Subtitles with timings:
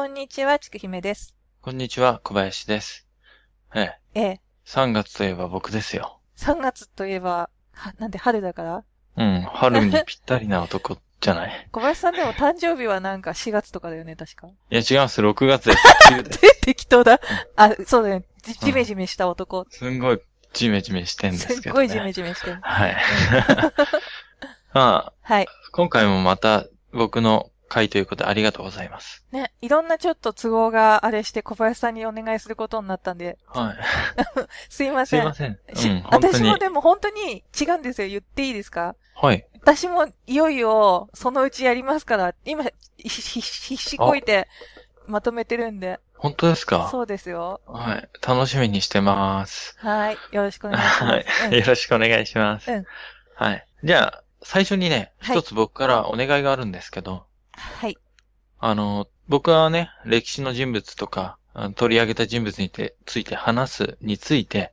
[0.00, 1.34] こんにちは、ちくひめです。
[1.60, 3.06] こんにちは、小林です。
[3.74, 6.20] ええ、ええ、3月といえば僕ですよ。
[6.38, 8.84] 3月といえば、はなんで春だから？
[9.18, 11.52] うん、春にぴったりな男じゃない？
[11.70, 14.46] 小林さんでも誕生日はなんか4月とかだよね、確か？
[14.46, 15.82] いや、違います、6月です。
[16.12, 17.20] 梅 雨です適当だ。
[17.56, 18.24] あ、そうだよね。
[18.42, 19.66] じじめじめした男。
[19.68, 20.22] すんごい
[20.54, 21.78] ジメジメしてんですすっけど、ね。
[21.78, 22.58] ごいじめじめしてる。
[22.62, 22.96] はい。
[24.72, 25.46] まあ、はい。
[25.72, 29.24] 今回もまた僕の回ということでありがとうございます。
[29.32, 33.76] ね、いろんなちょっと都合があれして小林さんにお願いすることになったんで、はい。
[34.68, 35.22] すいますせん。
[35.22, 35.58] いません。
[35.74, 36.58] しうん、私もに。
[36.58, 38.08] でも本当に違うんですよ。
[38.08, 38.96] 言っていいですか？
[39.14, 39.46] はい。
[39.62, 42.64] 私もいよいよそのうちやりますから、今、
[42.98, 44.48] ひひ必死こいて
[45.06, 46.00] まとめてるんで。
[46.16, 46.88] 本当ですか？
[46.90, 47.60] そうですよ。
[47.66, 48.08] はい。
[48.26, 49.76] 楽しみにしてます。
[49.78, 50.18] はい。
[50.32, 51.04] よろしくお願いします。
[51.04, 51.26] はい。
[51.46, 52.70] うんよろしくお願いします。
[52.70, 52.84] うん
[53.36, 53.66] はい。
[53.84, 57.24] じゃあ、最初にね、はい一つ僕からお願いがあるんですけど、
[57.60, 57.96] はい。
[58.58, 61.38] あの、僕はね、歴史の人物とか、
[61.76, 64.72] 取り上げた人物にてついて話すについて、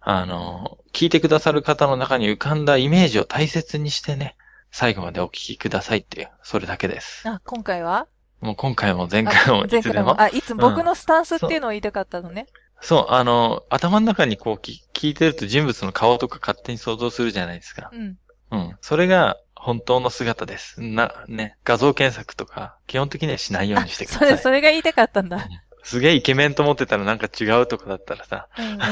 [0.00, 4.36] あの、聞いてくださる方の中に浮かんだイメージを大切にしてね、
[4.70, 7.28] 最後までお聞きくださいっていう、それだけです。
[7.28, 8.06] あ、今回は？
[8.40, 10.20] もう今回も前回もあいつでも？
[10.20, 12.46] あ、いつも僕のスタンスっていうのを言いたかったのね。
[12.80, 17.90] そう、あの、頭の中にこう聞聞いてると人物の顔とか勝手に想像するじゃないですか。
[17.92, 18.18] うん。
[18.50, 18.76] うん。
[18.82, 20.82] それが本当の姿です。
[20.82, 24.38] な、ね、画像検索とか、基本的にはしないようにしてくだ それ、さい。
[24.38, 25.48] それが言いたかったんだ。
[25.82, 28.78] すげえイケメンと思ってたらなんか違うとかだったらさ、うんうん。
[28.78, 28.86] ま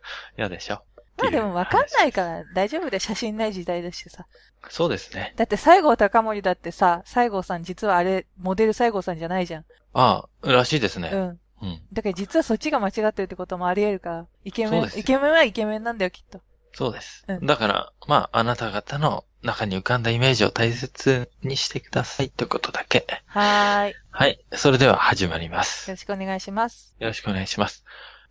[0.38, 0.82] 嫌でしょ。
[1.22, 4.26] あでもわかんないから大丈夫で写真ない時代だしさ。
[4.70, 5.34] そうですね。
[5.36, 9.64] だって西郷隆盛だってさ、西郷さん実はあれ、モデル西郷さんじゃないじゃん。
[9.92, 11.10] ああ、らしいですね。
[11.12, 11.40] うん。
[11.60, 11.82] うん。
[11.92, 16.40] だから実はそっちが間違ってるってこともあり得るから、イケメン、イケメンはイケメンなんだよ、きっと。
[16.72, 17.24] そうです。
[17.28, 23.06] うんだから、まあ、あなた方の中に浮かんだイメージを大切にしてくださいってことだけ。
[23.26, 23.92] はーい。
[23.92, 24.44] よはい。
[24.52, 25.90] それでは始まります。
[25.90, 26.94] ろしくお願いします。
[26.98, 27.84] よろしくお願いします。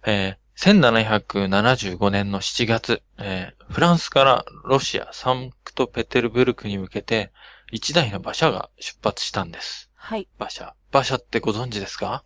[0.05, 0.81] えー、
[1.37, 7.31] 1775年の7月、えーフランスからロシア、サンクトペテルブルクに向けて、
[7.71, 9.89] 一台の馬車が出発したんです。
[9.95, 10.27] はい。
[10.37, 10.75] 馬車。
[10.91, 12.23] 馬車ってご存知ですか？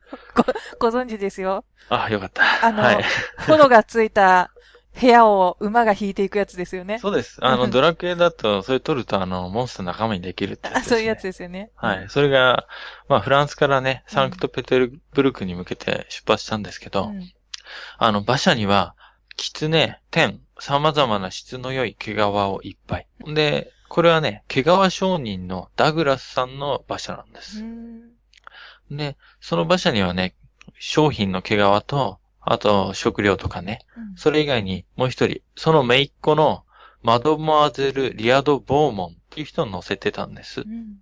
[0.78, 1.64] ご存知ですよ。
[1.90, 2.42] あ、よかった。
[2.66, 3.04] あのはい。
[3.46, 4.52] 炎がついた
[4.98, 6.98] 部屋を馬が引いていくやつですよね。
[6.98, 7.38] そうです。
[7.44, 10.82] あの、う んドラクエだと、それ取ると、あの、モンスター仲間にできるってね。
[10.82, 11.70] そういうやつですよね。
[11.76, 12.08] はい。
[12.08, 12.66] それが、
[13.08, 17.32] まあ、フランスからね、うんサンクトペテルブルクに向けて出発したんですけど、うん。
[17.98, 18.94] あの、馬車には、
[19.36, 23.06] 狐、天、様々な質の良い毛皮をいっぱい。
[23.26, 27.62] で、これはね、毛皮商人のダグラスさんの馬車なんでうす。
[27.62, 28.10] ん。
[28.90, 30.34] で、その馬車にはね、
[30.78, 36.64] 商品の毛皮と、あと食料とかね、うんそれ以外にもう一人、その姪っ子の
[37.02, 40.64] マドモアゼル・リアド・ボーモンっていう人を乗せてたんですう。
[40.64, 40.98] ん。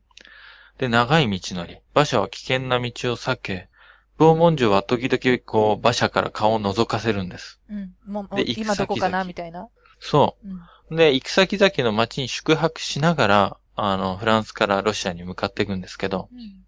[0.78, 1.78] で、長い道のり。
[1.94, 3.68] 馬車は危険な道を避け、
[4.16, 7.60] ボーモン城は時々こう、馬車から顔を覗かせるんです。
[7.70, 7.94] うん。
[8.06, 9.24] もう、で今どこかな？
[9.24, 9.68] みたいな？
[10.00, 10.60] そうん。
[10.90, 10.96] う。
[10.96, 16.64] で、行く先々の町に宿泊しながら、あの、フランスからロシアに向かっていくんですけど、うん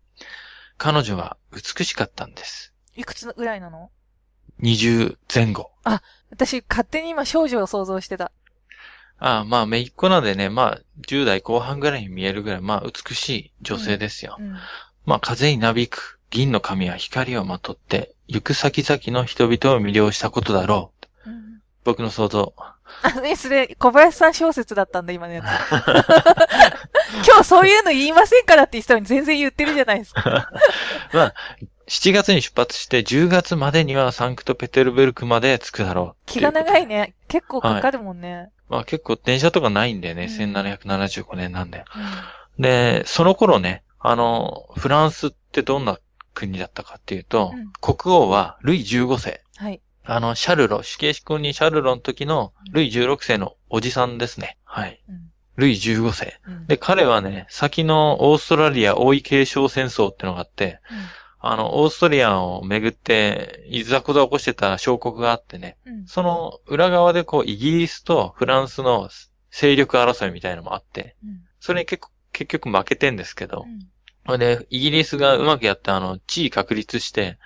[0.83, 2.73] 彼女は美しかったんです。
[2.97, 3.91] いくつぐらいなの？
[4.63, 5.71] 20前後。
[6.31, 8.33] 私、勝手に今少女を想像してた。
[9.19, 14.37] ああ、まあ、姪っ子なんでね、まあ、10代後半ぐらいに見えるぐらい、まあ、美しい女性ですよ。
[14.39, 14.57] うん。
[15.05, 20.93] まあ、風になびく銀の髪は光をまとって、行く先々の人々を魅了したことだろ
[21.27, 21.31] う。
[21.31, 21.51] うん
[21.83, 22.53] 僕の想像。
[23.03, 25.45] あ、ね、それ、小林さん小説だったんだ、今のやつ。
[27.27, 30.51] 今日そういうの言いませんからって言ったのに全然言ってるじゃないですか。
[31.15, 31.35] まあ、
[31.91, 36.23] 7月に出発して10月までにはサンクトペテルブルクまで着くだろう。
[36.25, 36.97] 気が長いね。
[36.97, 37.15] ね。
[37.27, 38.51] 結構かかるもんね。
[38.69, 41.79] まあ結構電車とかないんでね、うん1775年なんで。
[41.79, 45.99] うんで、その頃ね、あの、フランスってどんな
[46.33, 49.43] 国だったかっていうと、うん国王はルイ15世。
[49.57, 49.81] はい。
[50.05, 54.59] あの、シャルロ、死刑執行人シャルロの時のルイ16世のおじさんですね。
[54.65, 55.03] はい。
[55.09, 56.41] うんルイ15世。
[56.47, 60.81] うんで、彼はね、先のオーストラリア王位継承戦争ってのがあって、
[61.43, 66.07] あの、オーストリアをめぐって、いざこざを起こしてた小国があってね、うん。
[66.07, 69.09] その裏側でこう、イギリスとフランスの
[69.51, 71.41] 勢力争いみたいなのもあって、うん。
[71.59, 73.65] それに結構、結局負けてんですけど
[74.29, 74.39] う、ん。
[74.39, 77.39] で、イギリスがうまくやって、あの、地位確立して、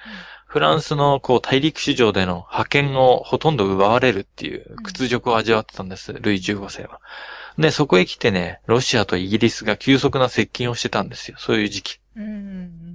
[0.47, 7.01] フランスのこう、大陸市場での覇権をほとんど奪われるっていう屈辱を味わってたんです、ルイ15世は。
[7.59, 12.01] で、そこへ来てね、ロシアとイギリスが急速な接近をしてたんですよ、そういう時期。
[12.17, 12.94] うん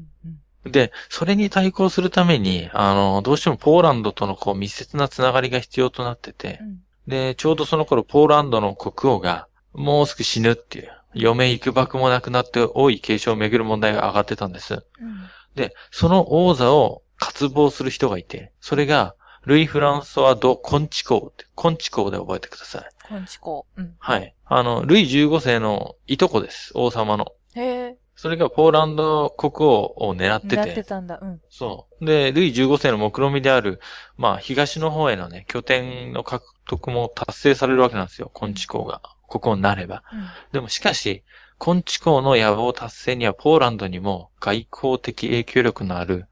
[0.65, 14.73] で、それに対抗するために、あの、どうしてもポーランドとのこう密接なつながりが必要となっててう、んで、ちょうどその頃ポーランドの国王が、もうすぐ死ぬっていう、余命いくばくもなくなって王位継承をめぐる問題が上がってたんです。
[14.73, 19.15] うんで、その王座を渇望する人がいて、それが、
[19.45, 22.89] ルイ・フランソワ・ド・コンチコーって、コンチコーで覚えてください。
[23.07, 23.65] コンチコ。
[23.75, 23.95] うん。
[23.99, 24.35] はい。
[24.45, 26.71] あの、ルイ15世のいとこです。
[26.75, 27.33] 王様の。
[27.55, 27.97] へえ。
[28.21, 30.55] それがポーランド国王を狙ってて。
[30.57, 31.19] 狙ってたんだ。
[31.21, 31.41] うん。
[31.49, 32.05] そう。
[32.05, 33.79] で、ルイ15世の目論見である、
[34.17, 38.29] まあ、東の方へのね、拠点の獲得も達成されるわけなんですよ。
[38.33, 39.01] コンチ公が。
[39.25, 40.03] ここになれば。
[40.11, 40.27] うん。
[40.51, 41.23] でもしかし、
[41.57, 46.25] コンチ公の野望達成にはポーランドにも外交的影響力のある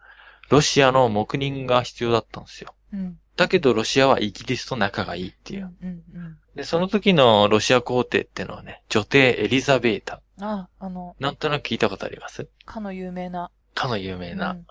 [0.49, 2.73] ロシアの黙認が必要だったんですよ。
[2.91, 3.17] うん。
[3.37, 5.73] だけどロシアはイギリスと仲がいいっていう。
[5.81, 5.89] うん。
[5.89, 6.37] うん。
[6.53, 10.21] で、その時のロシア皇帝ってのはね、女帝エリザベータ。
[10.41, 12.47] あ、あの、なんとなく聞いたことあります？
[12.65, 13.51] かの有名な。
[13.73, 14.51] かの有名な。
[14.51, 14.67] うん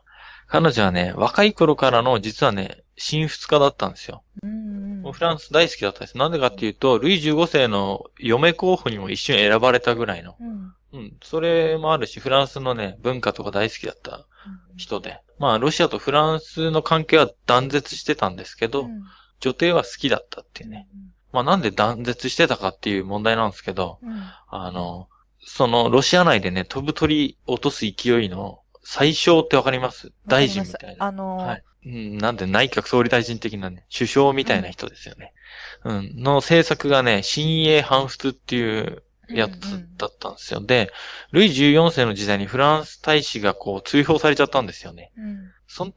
[0.48, 4.22] 彼女はね、若い頃からの実はね、神仏家だったんですよ。
[4.44, 5.12] うんうん。
[5.12, 6.16] フランス大好きだったんです。
[6.16, 10.36] なんでかっていうと、ルイ15世の嫁候補にも一瞬選ばれたぐらいの。
[10.40, 10.74] うん。
[10.92, 11.16] うん。
[11.20, 14.24] それもあるし、フランスのね、文化とか大好きだった
[14.76, 15.20] 人で。
[15.40, 19.02] まあ、ロシアとフランスの関係は断絶してたんですけど、うん
[19.40, 20.88] 女帝は好きだったっていうね。
[21.30, 24.22] まあ、なんで断絶してたかっていう問題なんですけど、うん。
[24.48, 25.08] あの、
[25.48, 30.12] その、ロシア内でね、飛ぶ鳥落とす勢いの最小ってわかります？
[30.26, 31.06] 大臣みたいな。
[31.06, 31.62] あのーはい。
[31.86, 35.32] うん、なんで内閣総理大臣的なね、首相みたいな人ですよね。
[35.84, 40.60] うん、の政策がね、親衛反仏っていうやつだったんですよ。
[40.60, 40.90] で、
[41.30, 45.12] ルイ14世の時代にフランス大使がこう追放されちゃったんですよね。
[45.16, 45.52] うん。
[45.68, 45.92] その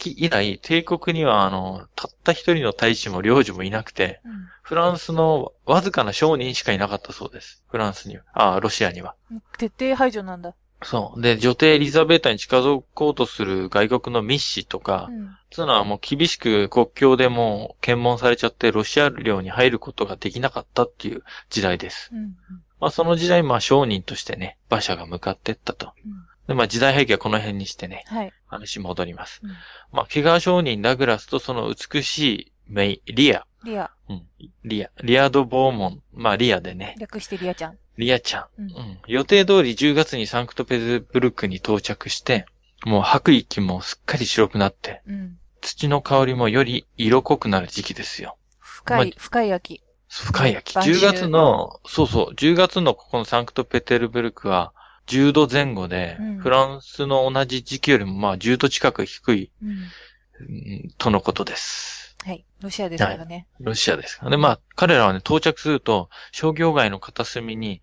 [0.00, 7.64] 時以来、帝国にはあの、たった一人の大使も領事もいなくて、うんフランスのわずかな商人しかいなかったそうです。
[7.70, 8.22] フランスには。
[8.32, 9.16] ああ、ロシアには。
[9.32, 9.42] うん。
[9.58, 10.54] 徹底排除なんだ。
[10.84, 11.20] そう。
[11.20, 15.36] で、女帝エリザベータに近づこうとする外国の密使とか、うん。
[15.50, 22.10] そういうのはもう厳しく国境でもう検問されちゃってロシア領に入ることができなかったっていう時代です。
[22.12, 22.36] うん。
[22.78, 25.94] まあその時代、まあ商人としてね、馬車が向かってったと。
[26.06, 26.12] うん。
[26.48, 28.32] で、まあ時代背景はこの辺にしてね、はい。
[28.46, 29.40] 話戻ります。
[29.42, 29.50] うん
[29.92, 33.44] まあ毛皮商人ダグラスとその美しいメイ、リア。
[33.64, 33.90] リア。
[34.08, 34.26] うん。
[34.64, 34.90] リア。
[35.02, 36.02] リアド・ボーモン。
[36.12, 36.94] まあリアでね。
[36.98, 37.78] 略してリアちゃん。
[37.98, 38.46] リアちゃん。
[38.58, 38.98] うんうん。
[39.06, 42.46] 予定通り10月にサンクトペテルブルクに到着して、
[42.84, 45.36] もう吐く息もすっかり白くなって、うん。
[45.60, 48.36] 土の香りもより色濃くなる時期ですよ。
[48.58, 49.82] 深い、深い秋。
[50.08, 54.72] 深い秋10月の、そうそう、10月のここのサンクトペテルブルクは
[55.10, 59.70] 10度前後で、うんフランスの同じ時期よりもまあ10度近く低い、うん。
[59.70, 62.16] うんとのことです。
[62.24, 62.44] はい。
[62.60, 63.46] ロシアですからね。
[63.58, 64.36] ロシアですからね。
[64.36, 67.82] まあ、彼らはね、到着すると、商業街の片隅に、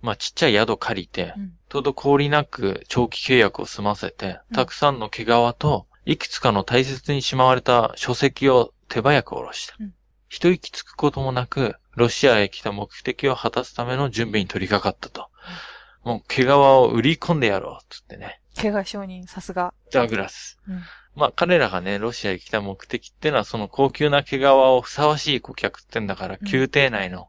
[0.00, 1.52] まあ、ちっちゃい宿借りてう、ん。
[1.68, 5.28] 滞りなく長期契約を済ませて、うんたくさんの毛皮
[5.58, 9.74] と、いくつかの大切にしまわれた書籍を手早く下ろした。
[9.80, 9.94] うん
[10.32, 15.28] 一息つくこともなく、ロシアへ来た目的を果たすための準備に取り掛かったと。
[16.04, 18.40] もう毛皮を売り込んでやろう、つってね。
[18.56, 19.72] 怪我承認、さすが。
[19.92, 20.58] ダグラス。
[20.68, 20.82] うん。
[21.14, 27.28] まあ彼らがね、ロシアへ来た目的ってのはその高級な毛皮をふさわしい顧客ってんだから、うん宮廷内の、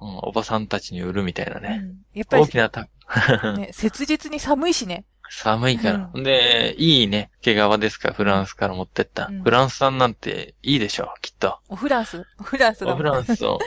[0.00, 1.80] うんおばさんたちに売るみたいなね。
[1.82, 1.96] うん。
[2.14, 2.88] やっぱり、大きなた、
[3.56, 5.04] ね、切実に寒いしね。
[5.30, 6.22] 寒いから。
[6.22, 9.26] で、いいね、毛皮ですから、フランスから持ってった。
[9.26, 11.58] うんフランス産なんていいでしょう、きっと。
[11.68, 12.24] おフランス？
[12.38, 12.94] おフランスだもん。
[12.94, 13.58] おフランスを。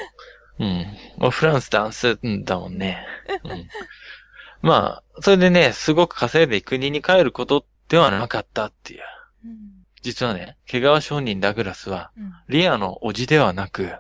[0.59, 0.85] うん。
[1.19, 3.05] おフランスダンスんだもんね。
[3.43, 3.67] うん。
[4.61, 9.01] まあ、それでね、すごく稼いで国に帰ることではなかったっていう。
[9.45, 9.57] うん。
[10.01, 12.33] 実はね、毛皮商人ダグラスは、うん。
[12.49, 13.91] リアの叔父ではなく、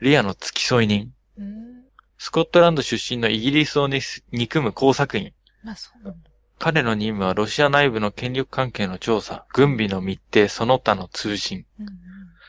[0.00, 1.12] リアの付き添い人。
[1.38, 1.84] うん。
[2.18, 4.00] スコットランド出身のイギリスをに
[4.32, 5.32] 憎む工作員。
[5.62, 6.30] まあ、そうなんだ。
[6.58, 11.66] 彼の任務はロシア内部の権力関係の調査、軍備の密偵、その他の通信。
[11.78, 11.86] うん。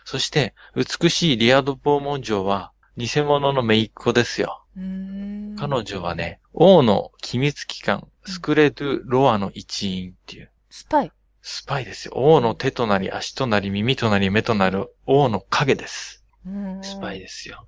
[0.05, 4.63] そして、美しいリア・ド・ボーモン嬢は、偽物の姪っ子ですよ。
[4.77, 5.55] うん。
[5.57, 11.11] 彼女はね、王の機密機関、 Secret du Roi の一員っていう、スパイ。
[11.41, 12.13] スパイですよ。
[12.15, 16.23] 王の手となり、足となり、耳となり、目となる王の影です。
[16.45, 16.83] うん。
[16.83, 17.67] スパイですよ。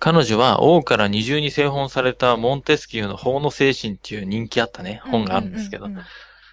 [0.00, 5.98] 彼女は王から二重に製本されたモンテスキューの法の精神っていう人気あったね、本があるんですけどう、ん。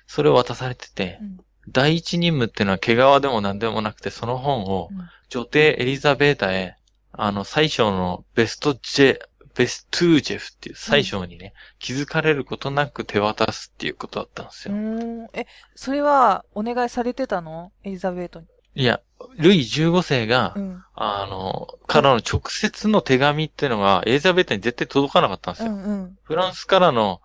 [0.07, 1.37] それを渡されててう、ん
[1.69, 6.75] 第一任務っていうのは毛皮でも何でもなくて、その本をうん女帝エリザベータへ、
[7.13, 9.19] あの、最小のベストジェ、
[9.55, 14.77] ベストゥージェフっていう最小にね、気づかれることなく手渡すっていうことだったんですうよ。
[14.77, 15.27] ん。
[15.33, 17.71] え、それは、お願いされてたの？
[17.83, 18.47] エリザベートに。
[18.75, 19.01] いや、
[19.37, 20.83] ルイ15世が、うん。
[20.95, 25.71] あの、からの直接の手紙っていうのがエリザベータに絶対届かなかったんですよ。
[25.71, 26.17] うんうん。
[26.23, 27.21] フランスからの、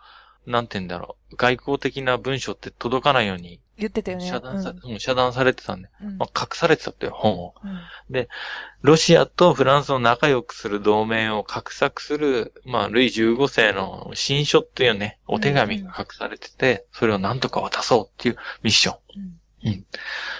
[0.46, 4.26] なんて言うんだろう、外交的な文書って届かないように言ってたよね。
[4.26, 6.18] 遮断さ、うん、遮断されてたんで、うん。
[6.18, 7.54] まあ、隠されてたってよ、本を。
[7.62, 7.66] う
[8.18, 8.26] ん
[8.82, 18.98] ロシアとフランスを仲良くする同盟を画策する、まあ、ルイ15世の新書っていうね、お手紙が隠されてて、それをなんとか渡そうっていうミッション。
[19.64, 19.86] うん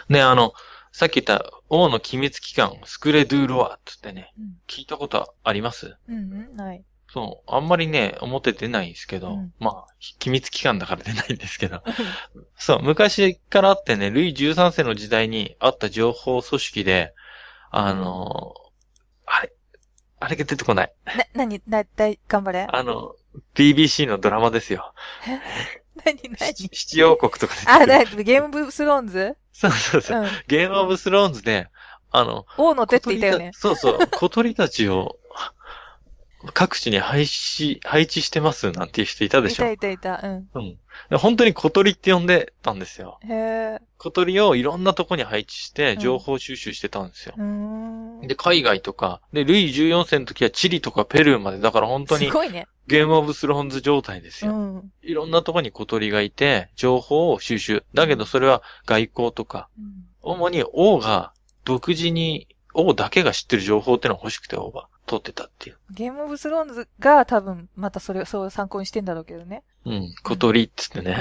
[0.08, 0.52] で、あの、
[0.92, 5.96] さっき言った王の機密機関、スクレドゥーロワってってね、うん聞いたことあります？
[6.08, 6.18] うんう
[6.52, 6.56] ん。
[6.56, 6.84] ない。
[7.08, 11.82] そう、あんまりね、表出ないんですけど、うんまあ、機密機関だから出ないんですけど、
[12.58, 17.14] そう、昔からあってね、ルイ13世の時代にあった情報組織で、
[17.70, 18.54] あの
[19.26, 19.52] あれ、
[20.20, 20.92] あれが出てこない。
[21.34, 22.66] な、なに、だいたい、頑張れ。
[22.70, 23.14] あの、
[23.54, 24.92] BBC のドラマですよ。
[26.04, 27.60] なになに七七王国とかで。
[27.66, 29.36] あ、だいゲームオブスローンズ？
[29.52, 30.22] そうそうそう。
[30.22, 30.28] うん。
[30.46, 31.68] ゲームオブスローンズで、
[32.10, 33.50] あの、王の手って言ったよね。
[33.54, 33.98] そうそう。
[34.12, 35.18] 小鳥たちを
[36.52, 40.20] 各地に配置、配置してますなんていう人いたでいしょたいたいた。
[40.22, 40.48] うん。
[40.54, 40.60] う
[41.14, 41.18] ん。
[41.18, 43.18] 本当に小鳥って呼んでたんですよ。
[43.24, 43.78] へえ。
[43.98, 47.34] 小鳥をいろんなとこに配置してうん情報収集してたんですよ。
[47.36, 48.20] うーん。
[48.26, 52.66] で、海外とか、で、ルイ14世の時はチリとかペルーまで、だから本当にすごいね。
[52.86, 54.52] ゲームオブスローンズ状態ですよ。
[54.52, 54.92] うん。
[55.02, 57.84] いろんなとこに小鳥がいて、情報を収集。
[57.94, 61.32] だけどそれは外交とか、うん主に王が
[61.64, 65.76] 独自に、王だけが知ってる情報ってのが欲しくて王が取ってたっていう。
[65.90, 69.62] ゲームオブスローンズが多分、またそれを、そう参考にしてんだろうけどね。
[69.84, 71.16] うん、小鳥っつってね。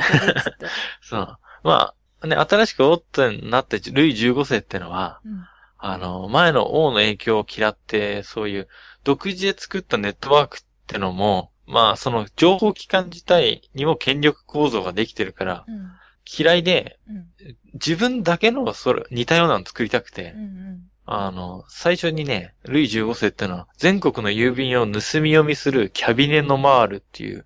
[1.02, 1.38] そう。
[1.64, 5.46] まあ、ね、新しく王ってなって、ルイ15世ってのは、うん。
[5.78, 8.68] あの、前の王の影響を嫌って、そういう
[9.04, 15.92] 独自で作ったネットワークってのも、まあ、その情報機関自体にも権力構造ができてるから、うん。
[16.26, 17.28] 嫌いで、うん。
[17.74, 20.40] 自分だけのそれ、似たようなの作りたくて、うん。
[20.40, 20.82] うん。
[21.06, 27.46] あの、最初にね、ルイ15世ってのは、全国の郵便を盗み読みするキャビネノマールっていう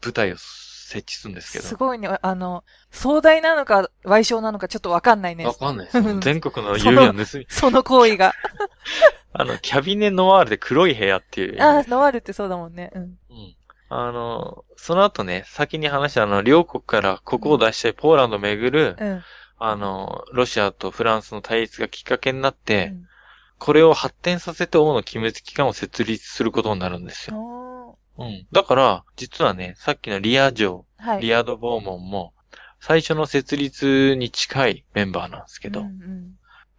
[0.00, 1.64] 部隊を設置するんですけど。
[1.64, 2.08] すごいね。
[2.20, 5.54] あの、壮大なのか、賠償なのかちょっとわかんないねわ。
[5.54, 8.34] かんないです全国の郵便を盗み、その行為が。
[9.32, 11.62] あの、キャビネノワールで黒い部屋っていう。
[11.62, 12.90] あ、ノワールってそうだもんね。
[12.92, 13.02] うん。
[13.02, 13.56] うん。
[13.88, 19.22] あの、その後ね、先に話したあの、両国から国を出したいポーランドをめぐる、うん。
[19.60, 23.06] あの、ロシアとフランスの対立がきっかけになって、うん
[23.60, 27.98] これを発展させて王の機密機関を設立することになるんですよ。
[28.16, 28.46] うん。
[28.52, 31.20] だから、実はね、さっきのリア城、はい。
[31.20, 32.32] リアド・ボーモンも、
[32.80, 36.30] 最初の設立に近いメンバーなんですけど、うんうん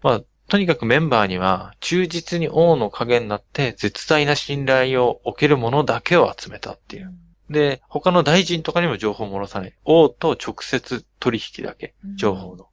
[0.01, 7.13] まあ、とにかくメンバーには、忠実に王の影になって、絶大な信頼を置けるものだけを集めたっていう。
[7.51, 9.73] で、他の大臣とかにも情報を漏らさない。
[9.85, 12.70] 王と直接取引だけ、うん情報の。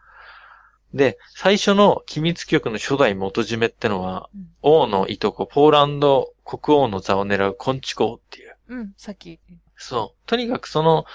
[0.95, 8.57] で、最初の機密局の初代元締めってのは、うん王のいとこ、ポーランド国王の座を狙うコンチ公っていう。
[8.69, 9.39] うん、さっき。
[9.77, 10.29] そう。
[10.29, 11.07] とにかくその、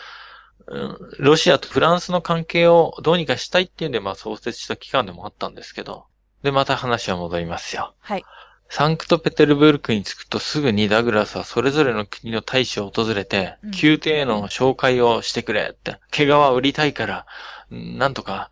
[0.65, 6.05] うんロシアとフランスの関係をどうにかしたいっていうんで、まあ創設した機関でもあったんですけど。
[6.41, 7.93] で、また話は戻りますよ。
[7.99, 8.23] はい。
[8.69, 17.25] サンクトペテルブルクに着くとすぐにダグラスはそれぞれの国の大使を訪れてうん、宮廷への紹介をしてくれって、毛皮を売りたいから、
[17.69, 18.49] うんなんとか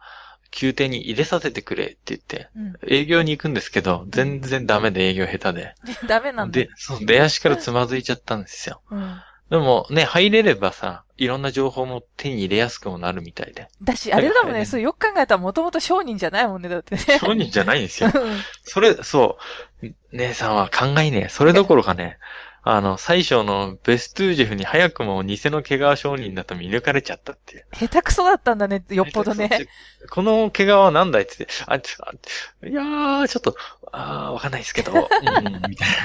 [0.60, 2.74] 宮廷に入れさせてくれって言って、うん。
[2.88, 5.76] 営業に行くんですけど、全然ダメで営業下手で。
[6.08, 6.60] ダメなんだ。
[6.60, 8.82] で、そう、出足からつまずいちゃったんですよ。
[8.92, 9.22] うん。
[9.50, 13.68] でもね、入れればさ、いろんな情報も手に入れやすくもなるみたいで。
[13.84, 17.02] だし、あれだもんね、はいそうよく考えたらもともと商人じゃないもんね、だってね。
[17.20, 18.10] 商人じゃないんですよ。
[18.14, 19.38] うんそれ、そ
[19.82, 19.88] う。
[20.14, 21.30] 姉さんは考えねえ。
[21.30, 22.18] それどころかね、
[22.64, 27.66] あの、最初のベストゥージェフに早くも偽の毛皮商人だと見抜かれちゃったっていう。
[27.74, 29.68] 下手くそだったんだね、よっぽどね。。
[30.12, 33.56] この毛皮は何だいって言って、あ、いやー、ちょっと、
[33.92, 36.02] あー、わかんないですけど、うん、みたいな。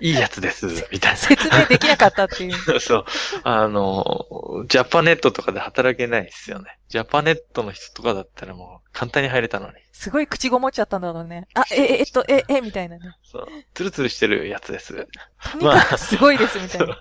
[0.00, 2.72] いいやつです、みたい説明できなかったっていう。
[2.72, 2.80] な。
[2.80, 3.04] そう。
[3.44, 6.77] あの、ジャパネットとかで働けないですよね。
[6.88, 9.74] ジャパネットの人とかだったらもう簡単に入れたのに。
[9.92, 11.46] すごい口ごもっちゃったんだろうね。
[11.54, 13.16] あ、え、え、えっと、え、え、みたいなね。
[13.22, 13.46] そう。
[13.74, 15.06] ツルツルしてるやつです。
[15.52, 16.98] とにかくすごいです、みたいな。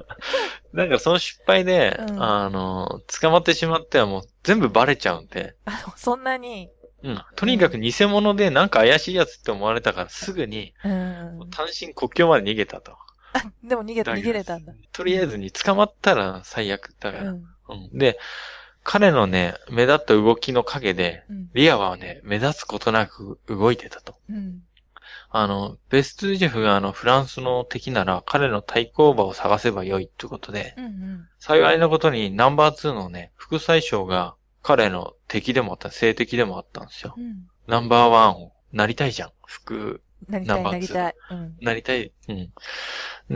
[0.73, 6.69] なんかその失敗で、うんあの、捕まってしまってはもう全部バレちゃうんで、あの、そんなに、
[7.03, 7.21] うん。
[7.35, 11.49] とにかく偽物でなんか怪しいやつって思われたからすぐにうん。
[11.51, 12.97] 単身国境まで逃げたと。
[13.33, 14.73] あ、でも逃げ、逃げれたんだ。
[14.91, 17.31] とりあえずに捕まったら最悪だから。
[17.31, 17.43] うん。
[17.69, 18.17] うんで、
[18.89, 21.49] 彼のね、目立った動きの陰で、うん。
[21.53, 24.15] リアはね、目立つことなく動いてたと。
[24.29, 24.61] うん。
[25.29, 30.85] あの、ベストジェフがあの、フランスの敵なら彼の対抗馬を探せばよいってことで、うん。
[30.85, 31.27] うん。
[31.37, 37.13] 幸いなことにナンバー2のね、副宰相が彼の敵でもあった、性敵でもあったんですよ。
[37.17, 37.45] うん。
[37.67, 39.31] ナンバーワンをなりたいじゃん。
[39.45, 41.15] 副、ナンバーなりたい。
[41.29, 41.57] うん。
[41.59, 42.13] なりたい。
[42.29, 42.53] うん。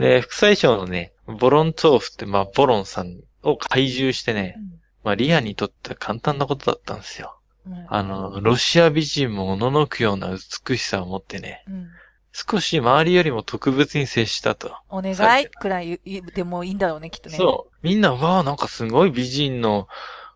[0.00, 4.56] で、副宰相のね、ボロンツォーフって、まあ、ボロンさんを怪獣してね、
[5.02, 7.38] まあ、リアにとっては簡単なことだったんですよ。
[7.66, 10.30] うんあの、ロシア美人もおののくような
[10.66, 11.88] 美しさを持ってね、うん。
[12.32, 14.74] 少し周りよりも特別に接したと。
[14.88, 17.36] お願いくらい言でもいいんだろうね、きっとね。
[17.36, 17.76] そう。
[17.82, 19.86] みんな、わあ、なんかすごい美人の、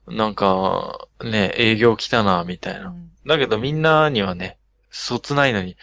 [0.07, 2.91] なんか、ね、営業来たな、みたいな。
[2.91, 3.11] ん。
[3.27, 4.59] だけどみんなにはね、
[4.91, 5.77] 卒ないのに、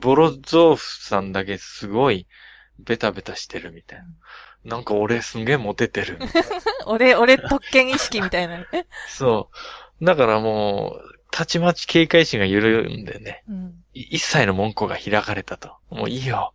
[0.00, 2.26] ボロゾーフさんだけすごい、
[2.78, 4.04] ベタベタしてるみたいな。
[4.68, 6.18] なんか俺すんげえモテてる。
[6.86, 8.66] 俺、俺特権意識みたいなね。
[9.08, 9.50] そ
[10.00, 10.04] う。
[10.04, 13.84] だからもう、たちまち警戒心が緩んでね、うん。
[13.94, 15.76] い一切の門戸が開かれたと。
[15.90, 16.52] もういいよ。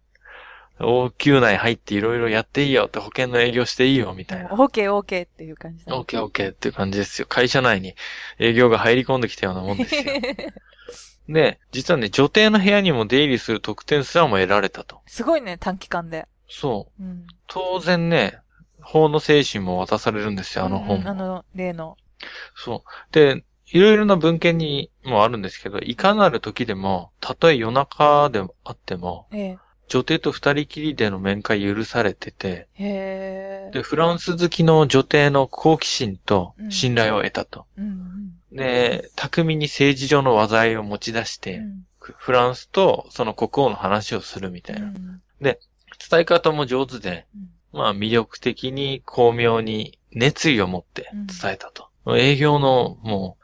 [0.79, 4.49] 王宮内入っていろいろやっていいよって保険の営業していいよみたいな。
[4.51, 5.95] オーケーオーケーっていう感じだ。
[5.95, 7.27] オッケーオッケーっていう感じですよ。
[7.27, 7.95] 会社内に
[8.39, 10.03] 営業が入り込んできたようなもんですよ。
[11.29, 15.01] で、実はね、女帝の部屋にも出入りする特典すらも得られたと。
[15.05, 16.27] すごいね、短期間で。
[16.47, 17.03] そう。
[17.03, 17.25] うん。
[17.47, 18.39] 当然ね、
[18.81, 21.01] 法の精神も渡されるんですよ、あの本も。
[21.01, 21.97] うんあの、例の。
[22.55, 23.13] そう。
[23.13, 29.57] で、いろいろな文献にもあるんですけど、いかなる時でも、たとえ夜中であっても、え
[29.87, 32.67] 女帝と二人きりでの面会許されてて。
[32.77, 37.65] で、フランス好きの女帝の好奇心と信頼を得たと。
[37.77, 41.41] うんで、巧みに政治上の話題を持ち出しうん。
[41.41, 44.87] て、うんフランスとその国王の話をするみたいな。
[44.87, 45.21] うん
[46.09, 51.09] 伝え方も上手で、うんまあ魅力的に巧妙に熱意を持って
[51.41, 51.89] 伝えたと。
[52.15, 53.43] 営業のもう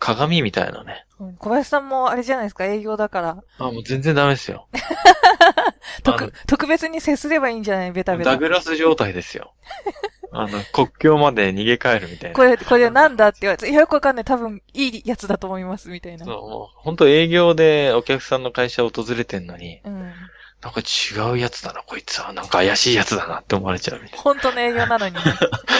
[0.00, 1.06] 鏡みたいなね。
[1.20, 3.44] うん小林さんもあれじゃないですか、営業だから。
[3.58, 4.66] あ、もう全然ダメですよ。
[4.74, 7.92] あ特、特別に接すればいいんじゃない？
[7.92, 8.30] ベタベタ。
[8.30, 9.52] のダグラス状態ですよ。
[10.32, 12.36] あの、国境まで逃げ帰るみたいな。
[12.36, 14.24] これ、これなんだって言われて、いやよくわかんない。
[14.24, 16.24] 多分、いいやつだと思います、みたいな。
[16.26, 20.12] そう、もう本当営業でお客さんの会社を訪れてんのに、うん。
[20.60, 22.32] なんか違うやつだな、こいつは。
[22.32, 25.20] なんか怪しいやつだなって思われちゃうみたい本当の営業なのにね。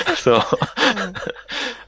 [0.07, 0.15] な。
[0.17, 0.43] そう。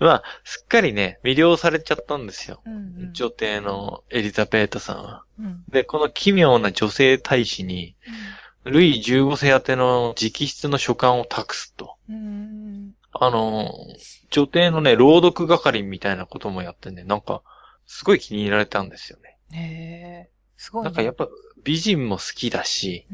[0.01, 2.63] まあ、すっかりね、魅了されちゃったんですよ。
[2.67, 2.73] うん。
[2.73, 2.77] う
[3.11, 3.13] ん。
[3.13, 5.25] 女帝のエリザベートさんは。
[5.39, 5.63] うん。
[5.69, 7.95] で、この奇妙な女性大使に、
[8.65, 11.97] ルイ15世宛ての直筆の書簡を託すと。
[12.09, 12.95] うん。
[13.13, 13.73] あの、
[14.31, 17.43] 女帝のね、朗読係みたいなこともやってね、なんか、
[17.87, 19.37] すごい気に入られたんですよね。
[19.53, 20.31] へえ。
[20.61, 20.85] すごいね。
[20.85, 21.27] なんかやっぱ
[21.65, 23.07] 美人も好きだし、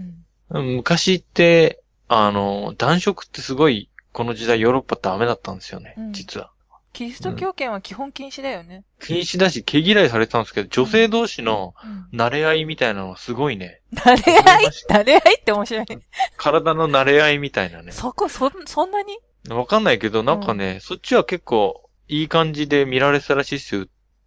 [0.51, 0.77] うん。
[0.77, 6.51] 昔って、あの、男色ってすごい、この時代ヨーロッパってダメだったんですよね、うん実は。
[6.93, 8.83] キリスト教圏は基本禁止だよね。
[9.01, 11.75] 禁止だし、毛嫌いされてたんですけど、女性同士の
[12.13, 12.19] うん。
[12.19, 13.83] 慣れ合いみたいなのはすごいね。
[13.95, 14.67] 慣れ合い？
[14.89, 15.99] 慣れ合いって面白いね。
[16.37, 17.93] 体の慣れ合いみたいなね。
[17.93, 19.19] そこ、そ、そんなに？
[19.51, 23.87] わかんないけど、なんかね、そっちは結構、いい感じで見られてたらしいっすよ。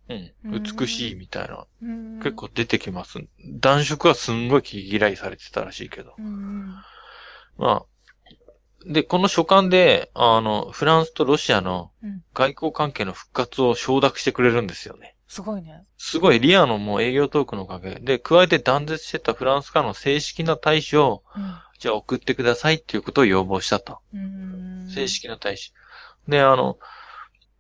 [0.10, 0.64] うんうん。
[0.64, 1.66] 美しいみたいな。
[1.82, 2.20] うん。
[2.20, 3.20] 結構出てきます。
[3.46, 6.16] 男色はすんごい毛嫌いされてたらしいけど。
[6.18, 6.76] うん。
[7.58, 7.86] まあ。
[8.86, 12.24] で、この書簡で、あの、フランスとロシアのうん。
[12.34, 15.16] 外交関係の復活を承諾してくれるんですよね。
[15.28, 15.84] すごいね。
[15.98, 21.24] すごいリアのもう営業トークのおかげで、加えて断絶してたフランスからの正式な大使を、
[21.78, 24.00] じゃあ送ってくださいっていうことを要望したと。
[24.14, 24.22] うん。
[24.22, 24.90] うん。
[24.90, 25.08] 正。
[25.08, 25.72] 式な大使。
[26.28, 26.80] で、あの、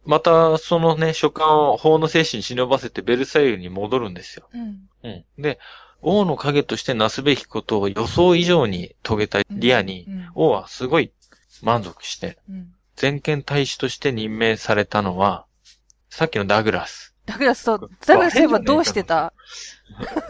[0.05, 4.47] また、そのね、書簡を法の精神に忍ばせてベルサイユに戻るんですよ。
[4.53, 4.89] うん。
[5.03, 5.41] うん。
[5.41, 5.59] で、
[6.01, 10.29] 王の影としてなすべきことを予想以上に遂げたリアに、うん。
[10.35, 11.11] 王はすごい
[11.61, 12.73] 満足して、うん。
[12.95, 15.45] 全権大使として任命されたのは、
[16.09, 17.13] さっきのダグラス。
[17.25, 19.33] ダグラスと、ダグラスそういえばどうしてた？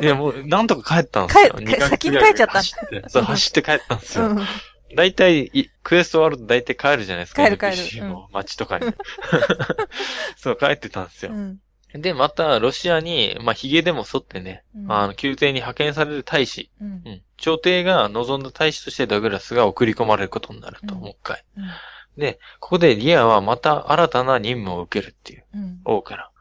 [0.01, 1.53] いや、もう、なんとか帰ったんですよ。
[1.53, 2.61] 帰先に帰っちゃった
[3.23, 4.27] 走って帰ったんですよ。
[4.27, 4.39] うん。
[4.95, 7.43] 大体、いクエスト終わると大体帰るじゃないですか。
[7.43, 8.85] 帰る帰る NPC も街とかに。
[10.37, 11.31] そう、帰ってたんですよ。
[11.33, 11.59] うん。
[11.93, 17.09] で、また、ロシアに、まあ、髭でも剃ってね、うんあの、宮廷に派遣される大使、うんう。
[17.09, 17.21] ん。
[17.37, 21.43] 朝廷が望んだ大使としてダグラスが送り込まれることになると、うんもう一回。
[21.57, 21.63] うん
[22.17, 25.79] で、ここでリアはまた新たな任務を受けるっていう、うん。
[25.85, 26.31] 王から。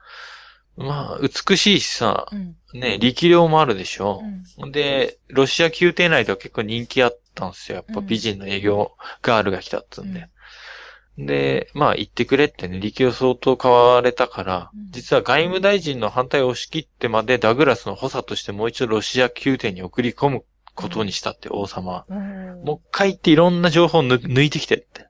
[0.77, 2.57] まあ、美しいしさ、うん。
[2.75, 4.23] ね、力量もあるでしょ
[4.59, 4.67] う。
[4.67, 4.73] ん。
[4.73, 7.77] で、ロシア宮廷内では結構人気あったんですよ。
[7.77, 10.29] やっぱ美人の営業ガールが来たっつうんで。
[11.19, 22.07] で、まあ言ってくれってね、力を相当買われたから、うん実は外務大臣の反対を押し切ってまでダグラスの補佐としてもう一度ロシア宮廷に送り込むことにしたって王様は。
[22.09, 22.65] うん。
[22.65, 25.09] もう一回行っていろんな情報を抜抜いてきてって。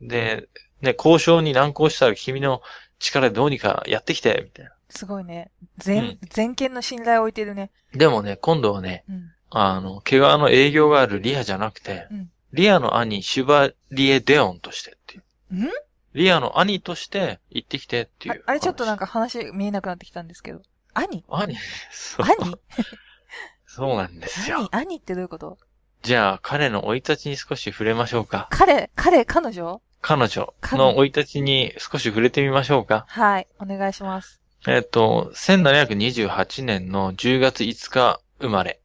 [0.00, 0.08] うん。
[0.08, 0.48] で、
[0.82, 2.60] ね、交渉に難航したら君の
[2.98, 4.72] 力でどうにかやってきて、みたいな。
[4.90, 5.50] すごいね。
[5.62, 7.70] う全ん、全権の信頼を置いてるね。
[7.94, 9.32] でもね、今度はね、うん。
[9.58, 15.64] あの、毛皮の営業があるリアじゃなくて、うんリアの兄、シュバリエ・デオンとしてっていう。
[15.66, 15.68] ん？
[16.14, 19.06] リアの兄として行ってきてっていうああれちょっとなんか。
[19.06, 20.62] か話見えなくなってきたんですけど。
[20.94, 21.24] 兄？
[21.28, 21.56] 兄？
[21.90, 22.26] そう。
[22.26, 22.56] 兄？
[23.66, 24.68] そうなんですよ兄。
[24.72, 25.58] 兄ってどういうこと？
[26.02, 28.48] じゃあ、彼の生い立ちに少し触れましょうか。
[28.50, 29.82] 彼、彼、彼女？
[30.00, 33.04] 彼女の生い立ちに少し触れてみましょうか。
[33.08, 33.48] はい。
[33.58, 34.40] お願いします。
[34.66, 38.80] えっ、と、1728年の10月5日生まれ。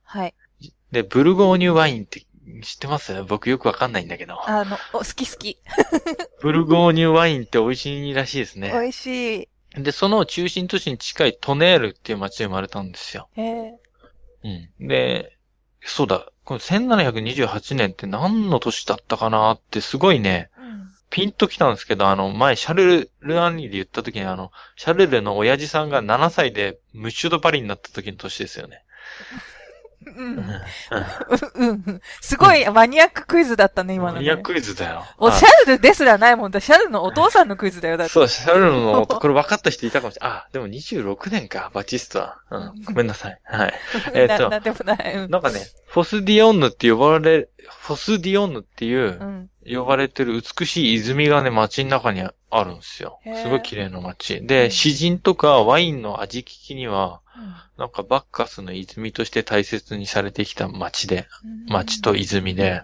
[0.92, 1.04] はい。
[1.04, 2.26] で、ブルゴーニュワインって
[2.64, 3.24] 知ってます？
[3.24, 4.38] 僕よくわかんないんだけど。
[4.50, 5.58] あの、お、好き好き。
[6.42, 8.72] ブルゴーニュワインって美味しいらしいですね。
[8.72, 9.48] 美味しい。
[9.76, 13.30] で、その中心都市に近いトネールっていう町で生まれたんですよ。
[13.36, 13.74] へえ。
[14.80, 14.88] うん。
[14.88, 15.38] で、
[15.84, 20.92] そうだ、この1728年って何の年だったかなってすごいね、うん。
[21.10, 28.84] ピンときたんですけど、あの、前、シャルル・アンリーで言った時に、あの、シャルルの親父さんが7歳でムッシュドパリになった時の年ですよね。
[30.06, 30.46] うん。
[31.56, 32.02] うん。
[32.22, 34.24] すごいマニアッククイズだったね、今の、ね。
[34.24, 35.06] いや、クイズだよ。
[35.18, 36.60] お、あシャルルですらないもんだ。
[36.60, 38.14] シャルルのお父さんのクイズだよ、だって。
[38.14, 40.38] そう、シャルルの、これ分かった人いたかもしれない。
[40.38, 42.38] あ、でも26年か、バチストは。
[42.50, 43.40] うん、ごめんなさい。
[43.44, 43.74] はい。
[44.14, 45.14] えっとな、なんでもない。
[45.16, 45.32] うん。
[45.32, 49.50] なんかね、フォスディオンヌって呼ばれ、フォスディオンヌっていうう、ん。
[49.66, 53.20] 呼ばれてる美しい泉がね、街の中にあるんですよ。
[53.44, 54.38] すごい綺麗な街。
[54.38, 57.21] うで、ん詩人とかワインの味聞きには、うん
[57.78, 61.28] なんかバッカスの泉として大切にされてきた街で、
[61.68, 62.84] 街と泉で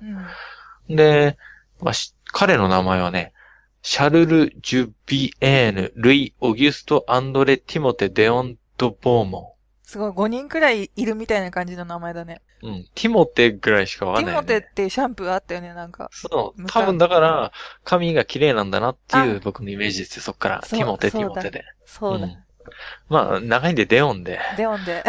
[0.90, 0.96] う、ん。
[0.96, 1.38] で、
[1.82, 3.34] まあ、し彼の名前はね、
[3.82, 12.42] シャルル・ジュビエーヌ、ルイ・オギュスト・アンドレ・ティモテ・デオント・ボーモすごい、5人くらいいるみたいな感じの名前だね。
[12.62, 12.68] ン。
[12.68, 14.42] うん、ティモテぐらいしかわかんない、ね。
[14.44, 16.10] ティモテってシャンプーあったよね、なんか。
[16.12, 16.62] そう。
[16.62, 17.54] 昔多分だから、
[17.86, 20.60] 髪が綺麗なんだなっていうあ僕のイメージですよ、そっから。
[20.68, 21.64] ティモテ、ティモテで。
[21.86, 22.28] そうだ。
[22.70, 24.40] んまあ、長いんでデオンで。
[24.58, 25.04] デオンで。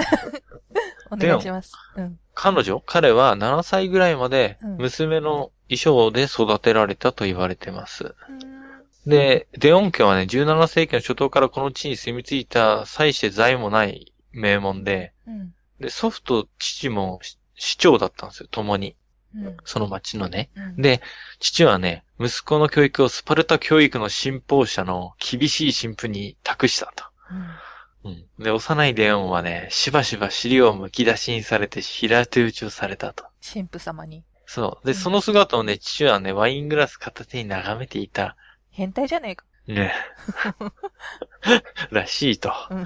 [1.11, 1.73] お願いします。
[1.97, 2.19] うん。
[2.35, 2.83] 彼女？
[2.85, 8.15] 彼は7歳ぐらいまでうん娘の衣装で育てられたと言われてます。
[8.29, 8.59] うん
[9.09, 15.55] で、デオン家はね、17世紀の初頭からこの地に住み着いた際して財もない名門で、うん。
[15.81, 18.97] で、祖父と父もし市長だったんですよ、共に。
[19.35, 19.57] うん。
[19.65, 20.51] その町のね。
[20.55, 20.83] うん。
[20.83, 21.01] で、
[21.41, 27.05] 父はね、息子の教育をスパルタ教育の信奉者の厳しい神父に託したと。
[27.31, 27.47] うん
[28.05, 28.25] うん。
[28.39, 33.25] で、幼いレオンはね、しばしば尻を剥き出しにされて平手打ちをされたと。
[33.43, 34.25] 神父様に。
[34.47, 34.87] そう。
[34.87, 38.37] で、うんその姿をね、父はね、ワイングラス片手に眺めていた。
[38.71, 39.45] 変態じゃねえか。
[39.67, 39.93] ね。
[41.91, 42.53] らしいと。
[42.71, 42.85] うん。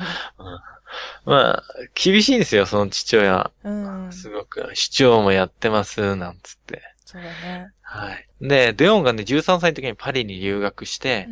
[1.24, 1.62] まあ、
[1.94, 3.50] 厳しいんですよ、その父親。
[3.62, 4.12] うん。
[4.12, 4.70] すごく。
[4.74, 6.82] 市長もやってます、なんつって。
[7.04, 7.72] そうだね。
[7.82, 8.26] はい。
[8.40, 11.28] で、デオンがね、13歳の時にパリに留学して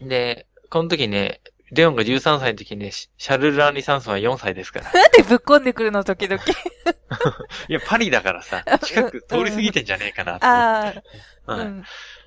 [0.00, 0.08] う、ん。
[0.08, 1.40] で、この時ね、
[1.74, 4.92] デオンが13歳の時にね、シシャルル・ランリサンスは4歳ですから。
[4.92, 6.40] なんでぶっこんでくるの、時々。
[7.68, 10.46] いや、パリだからさ、近く通り過ぎてんじゃねえかなって。
[10.46, 10.94] あ
[11.46, 11.84] あ、はいうん。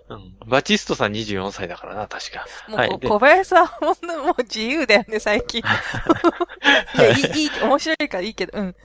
[0.09, 0.37] うん。
[0.47, 2.45] バチストさん24歳だからな、確か。
[2.67, 5.61] もう、小林さん、ほんともう自由だよね、最近。
[6.95, 8.75] いや、いい、いい、面白いからいいけど、うん。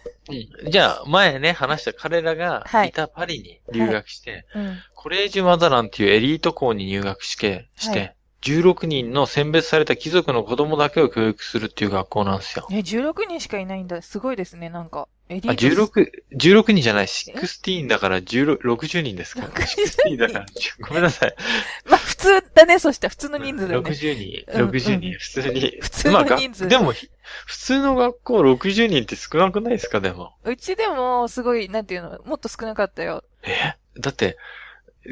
[0.63, 0.71] うん。
[0.71, 4.79] じゃあ、前ね、話した彼らがはいいたパリに留学して、うん。
[4.95, 12.67] コレージュマザランっていうエリート校に入学して、して、はい16人の選別された貴族の子供だけを教育するっていう学校なんですよ。
[12.71, 14.03] え、16人しかいないんだ。
[14.03, 15.09] すごいですね、なんか。
[15.29, 15.87] エリあ、ート。
[15.87, 19.49] 16、16人じゃない、16だから16 60人ですから。
[19.49, 20.47] 60 16だから、
[20.89, 21.35] ごめんなさい。
[21.87, 23.91] まあ、普通だね、そしたら普通の人数だよね。
[23.91, 25.79] 60人、うん60うん人、普通に。
[25.81, 27.09] 普通の人数まあがでも、ひ
[27.47, 30.35] 普通の学校60人って少なくないですか、でも。
[30.45, 33.23] うちでも、すごい、なんていうの、もっと少なかったよ。
[33.45, 33.75] え？
[34.01, 34.37] だって、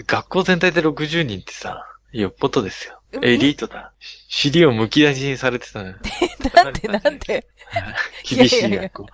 [0.06, 2.99] 学校全体で60人ってさ、よっぽどですよ。
[3.12, 3.92] うんエリートだ。
[4.28, 5.94] 尻を剥き出しにされてたの。
[6.54, 7.46] なんで、 なんで？
[8.28, 9.06] 厳しい学校。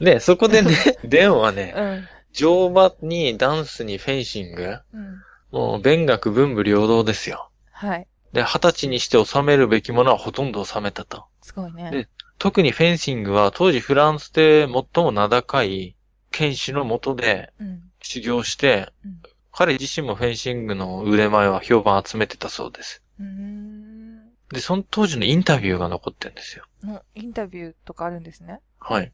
[0.00, 2.08] で、そこでね、デオンはね、うん。
[2.32, 5.22] 乗馬にダンスにフェンシング、うん。
[5.50, 7.50] もう勉学文武両道ですよ。
[7.72, 8.06] はい。
[8.32, 11.24] で、二十歳にして収めるべきものはほとんど収めたと。
[11.42, 12.08] すごいねで。
[12.38, 15.96] 特にフェンシングは当時フランスで最も名高い
[16.30, 17.82] 剣士のもとでうん。
[18.02, 23.02] 修行して、うん彼自身もフェンシングの腕前は評判集めてたそうです。
[23.20, 24.28] うーん。
[24.50, 26.64] で、その当時のインタビューが残ってるんですよ。
[26.82, 28.60] のインタビューとかあるんですね。
[28.78, 29.12] はい。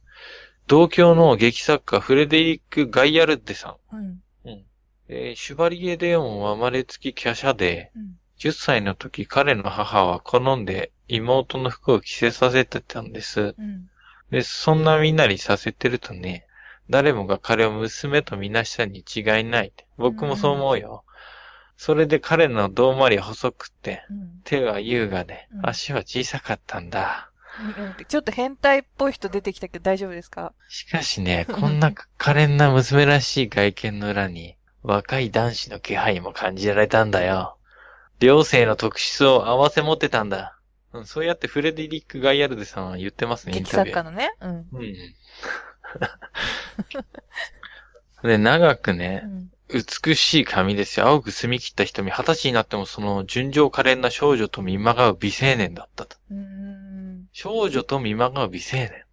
[0.67, 3.97] 同郷の劇作家フレデリック・ガイアルッデさん。
[3.97, 4.21] うん。
[5.09, 8.19] えーシュバリエ・デオンは生まれつき華奢で、うん。
[8.38, 13.55] 10歳の時彼の母は好んで妹の服を着せさせてたんです。
[13.59, 13.88] うん。
[14.31, 16.47] で、そんなみんなにさせてるとね、
[16.90, 19.87] 誰もが彼を娘とみなしたに違いないって。
[19.97, 21.04] 僕もそう思うよ。
[21.77, 24.41] それで彼の胴回りは細くって、うん。
[24.45, 27.31] 手は優雅でう、ん足は小さかったんだ。
[27.79, 30.53] うんちょっと変態っぽい人出てきたけど大丈夫ですか？
[30.69, 37.57] しかしね、こんな可憐な娘らしい外見の裏に、若い男子の気配も感じられたんだよ。
[38.19, 40.59] 両性の特質を合わせ持ってたんだ。
[40.93, 43.97] うん、そうやってフレデリック・ガイアルデさんは言ってますね、イン劇タビュー。
[43.97, 44.33] 作家のね？
[44.41, 44.67] うん。
[44.73, 44.95] うん。
[48.29, 49.51] で、長くうね、ん。
[49.75, 51.07] 美しい髪ですよ。
[51.07, 52.11] 青く澄み切った瞳。
[52.11, 56.17] 二十歳になってもその純情可憐な少女と見まがう美青年だったと。
[57.33, 59.05] 少女と見まがう美青年。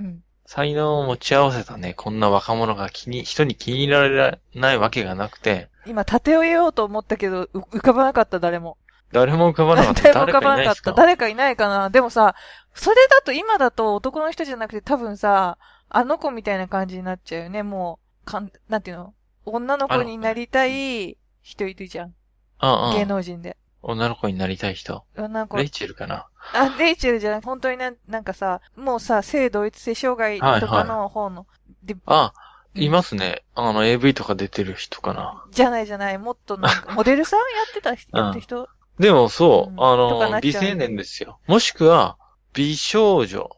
[0.00, 0.22] うん。
[0.46, 8.76] 才能を持ち合わせたね、こんな若者が気に、人に気に入られないわけがなくて、今、盾を得ようと思ったけど、う浮かばなかった、誰も。
[9.12, 10.12] 誰も浮かばなかった。
[10.12, 10.64] 誰も浮かばなかった。
[10.64, 12.34] 誰かいないですか誰かいないかなでもさ、
[12.74, 15.56] それだと今だと男の人じゃなくて多分さ、
[15.88, 17.62] あの子みたいな感じになっちゃうよね。
[17.62, 19.14] もう、かん、なんていうの？
[19.44, 22.14] 女の子になりたい人いるじゃん。
[22.62, 22.94] うんうん。
[22.94, 23.56] 芸能人で。
[23.82, 25.04] 女の子になりたい人。
[25.16, 26.26] 女の子レイチェルかな？
[26.52, 31.46] あ、レイチェルじゃない、本当になんなんかさ、もうさ、性同一性障害とかの方の、
[31.82, 32.32] で、あ、
[32.74, 33.42] うんいますね。
[33.56, 35.44] あの、AV とか出てる人かな。
[35.50, 38.68] じゃないじゃない、もっとなんか、モデルさんやってた人、 うんやってる人？
[39.00, 41.40] でもそう、うんあの、美青年ですよ。
[41.46, 42.16] もしくは、
[42.52, 43.50] 美少女。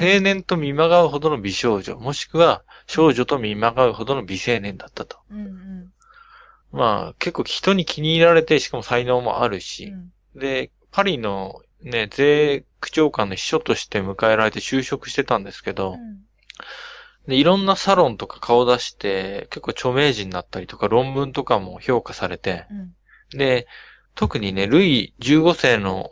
[0.00, 1.96] 青年と見まがうほどの美少女。
[1.96, 5.18] もしくは、少女と見まがうほどの美青年だったと。
[5.30, 5.92] うんうん。
[6.72, 9.90] まあ、結構人に気に入られて、しかも才能もあるうし。
[9.90, 16.24] んで、パリのね、税区長官の秘書として迎えられて就職してたんですけど、うん
[17.26, 23.38] で、いろんなサロンとか顔出して、結構著名人になったりとか、論文とかも評価されて、うん。
[23.38, 23.66] で、
[24.14, 26.10] 特にね、ルイ15世の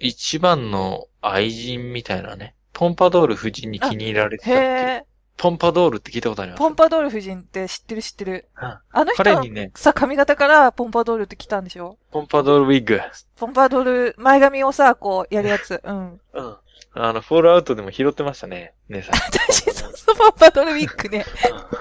[0.00, 4.88] 一番の愛人みたいなね、ポンパドール夫人に気に入られてたへっていう。
[5.00, 5.06] え、
[5.42, 6.58] ポンパドールって聞いたことあります？
[6.60, 8.48] ポンパドール夫人って知ってる知ってる。
[8.56, 11.98] うんあの人彼にね、さ、髪型からポンパドールって来たんでしょ？
[12.12, 13.00] ポンパドールウィッグ。
[13.36, 15.80] ポンパドール、前髪をさ、こう、やるやつ。
[15.82, 16.20] うん。
[16.32, 16.56] うん。
[16.94, 19.14] あの、フォールアウトでも拾ってましたね、姉さん。
[19.16, 21.24] 私、そうそう、ポンパドールウィッグね。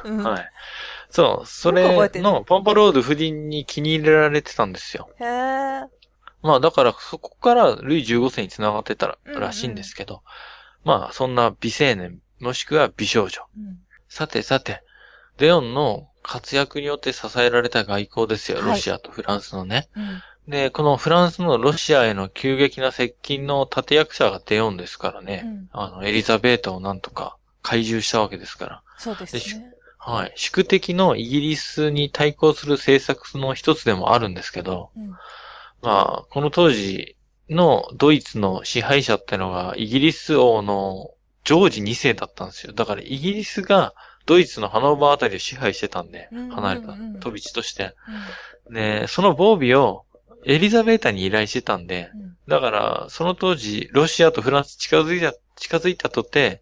[0.06, 0.24] うん。
[0.24, 0.52] はい。
[1.12, 1.84] そう、それ
[2.22, 5.10] のポンパロード夫人に気に入られてたんですよ。
[5.20, 5.82] へえ。
[6.42, 10.24] まあだからそこからルイ15世に繋がってたらうんうんらしいんですけど、
[10.84, 13.42] まあそんな美青年、もしくは美少女。
[13.58, 13.80] うん。
[14.10, 14.84] さてさて、
[15.38, 19.90] レオンの活躍によって支えられた外交ですよ、はいロシアとフランスのね。
[19.96, 20.22] うん。
[20.48, 25.44] で、このフランスのロシアへの急激な接近の立役者がデヨンですからね。
[25.46, 25.70] うん。
[25.72, 28.84] あの、エリザベータをなんとか怪獣したわけですから。
[28.98, 29.74] そうですね。
[29.98, 30.34] はい。
[30.36, 35.12] 宿敵のイギリスに対抗する政策の一つでもあるんですけど、うん。
[35.82, 37.16] まあ、この当時
[37.50, 41.12] のドイツの支配者ってのがイギリス王の
[41.44, 42.74] ジョージ2世だったんですよ。
[42.74, 43.94] だからイギリスが
[44.26, 47.96] ドイツのハノーバーあたりを支配してたんでうん、離れた飛び地として。
[48.68, 48.74] うん。
[48.74, 50.06] で、その防備を
[50.46, 52.38] エリザベータに依頼してたんで、うん。
[52.48, 56.62] だから、その当時、ロシアとフランス近づいた、近づいたとて、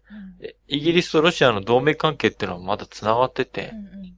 [0.68, 4.16] イギリスとロシアの同盟関係っていうのはまだ繋がっててう、ん。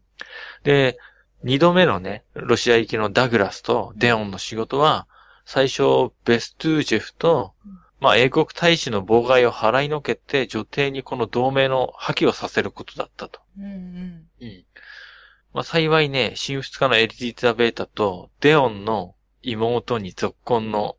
[0.64, 0.98] で、
[1.42, 5.06] 二度目のね、ロシア行きのダグラスとデオンの仕事は、
[5.44, 13.40] 最初、ベストゥージェフとうん、まあ、英国大使の妨害を払いのけて、女帝にこの同盟の破棄をさせることだったと。
[13.56, 13.64] うん。
[13.64, 14.26] うん。
[14.40, 14.64] うん。
[15.54, 20.96] まあ、幸いね、神仏家のエリザベータと、デオンの妹に続婚の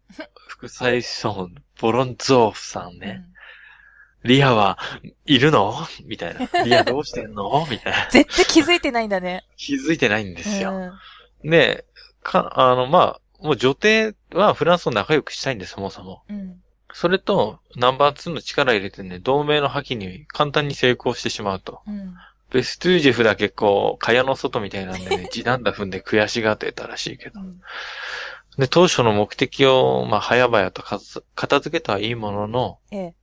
[0.48, 1.50] 副宰相、
[1.82, 3.26] ボロンゾーフさんね。
[4.24, 4.80] リアは
[5.26, 5.76] いるの？
[6.06, 6.48] みたいな。
[6.64, 7.68] リアどうしてんの？
[7.70, 8.08] みたいな。
[8.12, 9.44] 絶対気づいてないんだね。
[9.58, 10.72] 気づいてないんですよ。
[11.44, 11.50] うん。
[11.50, 11.84] で、
[12.22, 16.24] か、あの、まあ、もう女帝はフランスと仲良くしたいんです、そもそも。
[16.30, 16.63] うん。
[16.94, 21.82] それと、ナンバー2の力入れてね、同盟の破棄に簡単に成功してしまうと。
[21.88, 22.16] うん。
[22.52, 27.40] ベストゥージェフだけこう、蚊帳の外みたいなんでね、 地なんだ踏んで悔しがってたらしいけど。
[27.42, 27.62] うん。
[28.60, 30.84] で、当初の目的を、まあ、早々と
[31.36, 33.14] 片付けたはいいものの、ええ。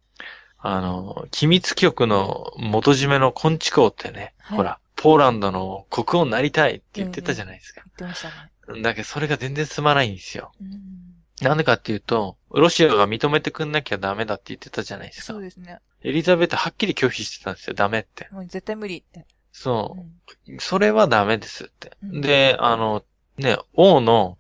[0.59, 7.83] あの、機密局の元締めのコンチ公ってね、はいほら、ポーランドの国王になりたいって言ってたじゃないですか。
[7.87, 8.29] 言ってました
[8.75, 8.83] ね。
[8.83, 10.51] だけど、それが全然進まないんですよ。
[10.61, 11.10] うん。
[11.43, 15.43] なんでかっていうと、ロシアが認めてくんなきゃダメだって言ってたじゃないですかそう。
[15.43, 15.79] ですね。
[16.03, 18.29] エリザベートはっきり拒否してたんですよ、ダメって。
[18.31, 19.27] もう絶対無理って。
[19.53, 19.97] そ
[20.47, 20.61] うう。
[20.61, 21.97] それはダメですって。
[22.03, 23.05] うんで、あの、
[23.39, 24.39] ね、王の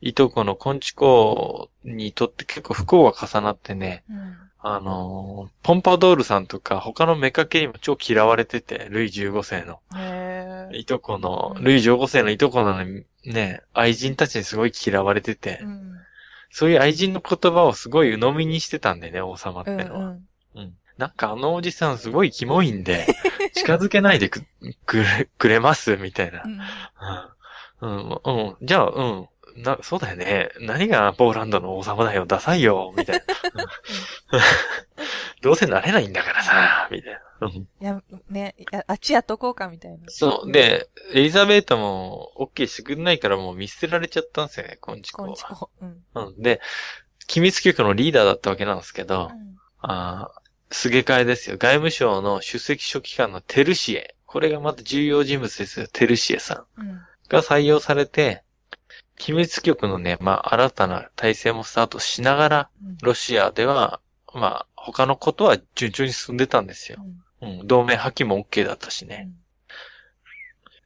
[0.00, 4.14] いとこのコンチ公にとって結構不幸が重なってね、ん。
[4.14, 4.36] うん。
[4.60, 9.80] あの、ポンパドールさんとか他の妾にも超嫌われてて、ルイ15世の。
[10.72, 12.84] いとこの、うんルイ15世のいとこの
[13.24, 15.97] ね、愛人たちにすごい嫌われてて、うん。
[16.50, 19.78] そういう愛人の言葉をすごい鵜呑みにしてたんでね、王様ってうん。
[19.88, 20.00] のは。
[20.00, 20.26] うん。
[20.54, 20.74] うん。
[20.96, 23.06] なんかあのおじさんすごいキモいんで、
[23.54, 24.42] 近づけないでく、
[24.84, 26.48] くれ、くれますみたいなう。
[26.48, 26.60] ん。
[27.80, 28.08] うん。
[28.08, 28.46] うん。
[28.48, 28.56] うん。
[28.62, 29.28] じゃあ、うん。
[29.62, 30.50] な、そうだよね。
[30.60, 32.26] 何がポーランドの王様だよ。
[32.26, 32.92] ダサいよ。
[32.96, 33.22] みたいな。
[33.62, 34.40] うん
[35.42, 36.88] どうせなれないんだからさ。
[36.90, 37.20] みたいな。
[37.40, 37.48] うん。
[37.50, 38.54] いや、ね、
[38.86, 39.98] あっちやっとこうかみたいな。
[40.08, 40.52] そう。
[40.52, 45.44] で、エリザベートも OK してくんないからもう見捨てられちゃったんですよね、コンチコはこんち。
[45.44, 45.70] こ。
[45.80, 46.02] うん。
[46.14, 46.42] うん。
[46.42, 46.60] で、
[47.26, 51.56] 機密局のリーダーだったわけなんですけど、うんあーすげ替えですよ。
[51.56, 54.14] 外務省の首席書記官のテルシエ。
[54.26, 55.86] これがまた重要人物ですよ。
[55.90, 56.80] テルシエさん。
[56.80, 57.00] うん。
[57.28, 58.42] が採用されて、
[59.16, 64.00] 機密局のね、まあ、新たな体制もスタートしながら、うんロシアでは、
[64.34, 67.06] まあ、他のことは順調に進んでたんですよう。
[67.06, 67.66] んうん。
[67.66, 69.28] 同盟破棄も OK だったしね。
[69.28, 69.48] うん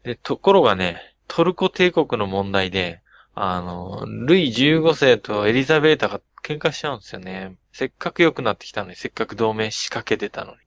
[0.04, 3.00] で、ところがね、トルコ帝国の問題で、
[3.34, 7.56] あの、ルイ15世とエリザベータが喧嘩しちゃうんですよね。
[7.72, 10.58] せっかく良くなってきたのに、せっかく同盟仕掛けてたのに。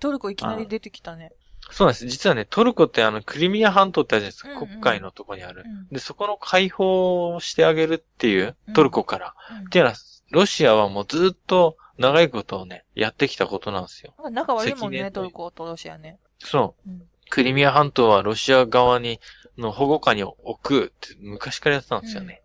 [0.00, 1.32] トルコいきなり出てきたね。
[1.70, 2.06] そうなんです。
[2.06, 4.50] 実はね、トルコってあの、クリミア半島ってあるじゃないですか。
[4.50, 5.64] うんうん黒海のとこにある。
[5.66, 9.34] うんで、そこの解放をしてあげるっていう、トルコから。
[9.50, 9.96] うんっていうのは、
[10.30, 14.14] ロシアはもうずっと長いことをね、やってきたことなんですよ。
[14.30, 16.18] 仲悪いもんね、トルコとロシアね。
[16.38, 16.90] そう。
[16.90, 19.20] うんクリミア半島はロシア側に、
[19.56, 22.42] の保護下に置くって昔からやってたんですよね。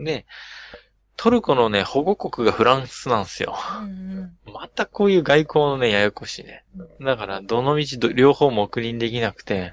[0.00, 0.24] で、
[1.16, 3.56] トルコのね、保護国がフランスなんですよ。
[3.82, 6.64] うんまたこういう外交のね、ややこしいね。
[7.00, 9.70] だから、どの道ど両方も送りにできなくて。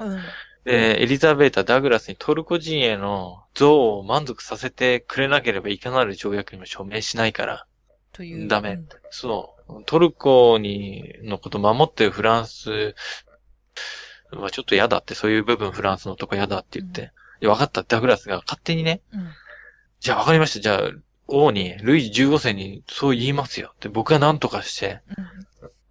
[0.65, 7.65] で、エリザベータ・ダグラスにトルコ人への像を満足させてくれなければいかなる条約にも署名しないから、
[8.13, 8.47] という。
[8.47, 8.71] ダメ。
[8.71, 8.87] うん。
[9.09, 9.83] そう。
[9.85, 12.95] トルコに、のこと守ってるフランス
[14.31, 19.27] はちょっと嫌だって、そういう部分フランスのとこ嫌だって言って、いや、分かった、ダグラスが勝手にね、うん。
[19.99, 20.91] じゃあ分かりました、じゃあ、
[21.27, 23.71] 王に、ルイ15世にそう言いますよ。
[23.75, 25.01] って、僕は何とかして、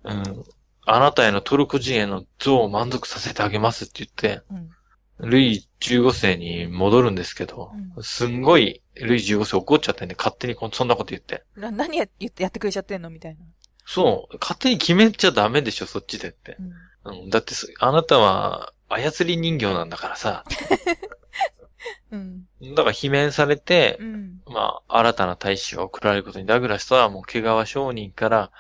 [0.05, 0.19] うん。
[0.19, 0.45] うん、
[0.87, 4.71] あなたへのトルコ人への像を満足させてあげますって言って、うん。
[5.31, 11.45] ルイ15世に戻るんですけど、うすんごいルイ15世怒っちゃってね、勝手にこんそんなこと言って。
[11.57, 13.11] な何や言ってやってくれちゃってんの？
[13.11, 13.41] みたいな。
[13.87, 16.57] そう、勝手に決めちゃダメでしょ、そっちでって。
[17.05, 17.23] うん。
[17.23, 20.45] うん、だってそ、あなたは操り人形なんだからさ。
[22.13, 22.45] うん。
[22.75, 24.43] だから罷免されてう、ん。
[24.47, 28.51] まあ、新たな大使が送られることに、ダグラスとはもう毛皮商人から、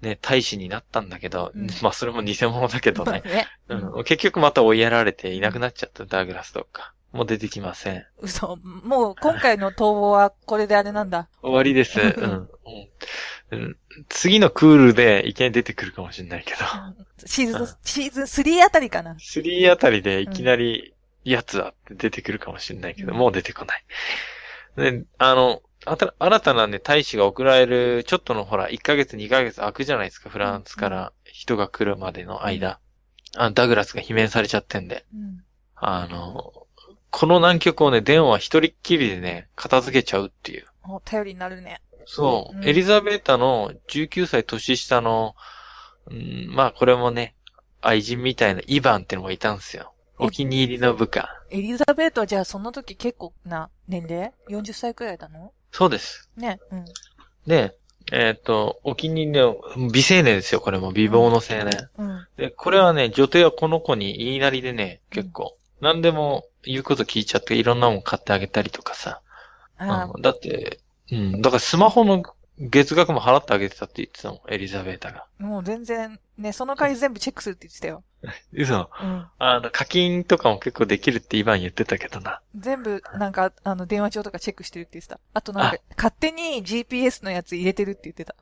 [0.00, 3.22] ね、大使になったんだけど、うんまあ、それも偽物だけどね。
[3.24, 3.46] ね。
[3.68, 6.92] うん、結局また追いやられていなくなっちゃった、ダグラスとか。
[7.12, 8.04] もう出てきません。
[8.20, 8.56] 嘘。
[8.84, 11.28] もう今回の逃亡はこれであれなんだ。
[11.42, 12.00] 終わりです。
[12.00, 12.08] うん。
[12.10, 12.48] うん
[13.52, 13.76] うん
[14.08, 16.58] 次のクールでいきなり出てくるかもしれないけど。
[17.26, 19.14] シーズンうん、シーズン3あたりかな。
[19.14, 23.84] 3あたりでいきなり、やつだって出てくるかもしれないけど、うんもう出てこない。
[24.76, 32.80] で、あの、あた新たなね、大使が送られる、ちょっとのほら、1ヶ月2ヶ月空くじゃないですか、フランスから人が来るまでの間。
[33.36, 35.04] あダグラスが罷免されちゃってんで。
[35.14, 35.44] うん。
[35.76, 36.65] あの、
[37.18, 40.66] この難局をね、デンは一人っきりでね、片付けちゃうっていう。
[40.86, 41.80] お頼りになるね。
[42.04, 42.58] そう。
[42.58, 45.34] うんエリザベータの19歳年下の、
[46.10, 47.34] うん、まあこれもね、
[47.80, 49.94] 愛人みたいなイヴァンってのもいたんですよ。
[50.18, 51.30] お気に入りの部下。
[51.48, 55.52] エリザベートはじゃあその時結構な年齢 ?40 歳くらいだの？
[55.72, 56.28] そうです。
[56.36, 56.60] ね。
[56.70, 56.84] うん。
[57.46, 57.78] で、
[58.12, 59.56] えっ、と、お気に入りの
[59.90, 60.92] 美青年ですよ、これも。
[60.92, 61.88] 美貌の青年。
[61.96, 62.26] うん。
[62.36, 65.56] で、これはね、女帝はこの子に言いなりでね、結構。
[65.80, 69.20] 何でも言うこと聞いちゃって、いろんなもん買ってあげたりとかさ。
[69.78, 70.80] あうんだって、
[71.12, 72.22] うん、だからスマホの
[72.58, 75.26] 月額も払ってあげてたって言ってたもん、エリザベータが。
[75.40, 78.02] あ、もう全然、ね、その代わり全部チェックするって言ってたよ。
[78.52, 78.90] 嘘。
[79.02, 79.26] うん。
[79.38, 82.40] あの、課金とかも結構できるってイバン言ってたけどな。
[82.56, 85.20] 全部、なんか、あの、電話帳とかチェックしてるって言ってた。
[85.34, 88.34] あとなんか、勝手に GPS のやつ入れてるって言ってた。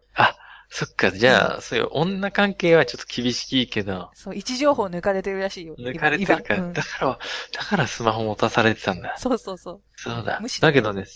[0.69, 5.77] そっか、じゃあ、そういう女関係はちょっと厳しいけど、そう、位置情報抜かれてるらしいよ。
[5.79, 7.19] 抜かれてるから、今うんだから、
[7.53, 9.17] だからスマホ持たされてたんだ。
[9.19, 9.81] そうそうそう。
[9.97, 11.07] そうだだけどね、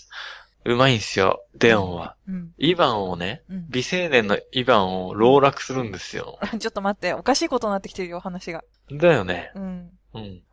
[0.65, 2.15] うまいんすよ、デオンは。
[2.27, 2.51] うん。
[2.57, 3.65] イバンをね、うん。
[3.69, 6.39] 美青年のイバンを籠絡するんですよ。
[6.59, 8.63] ちょっと待って、おかしいことになってきてるよ、話が。
[8.91, 9.51] だよね。
[9.55, 9.91] うん。
[10.13, 10.43] うん。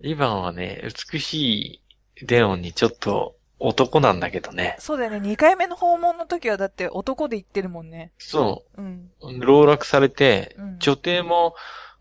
[0.00, 1.80] イバンはね、美し
[2.20, 4.76] いデオンにちょっと男なんだけどね。
[4.78, 8.12] そうだよね、2回目の訪問の時はだって男で言ってるもんね。
[8.18, 9.10] そうん。
[9.20, 9.40] う。
[9.40, 10.78] 籠絡されて、うん。
[10.78, 11.54] 女帝も、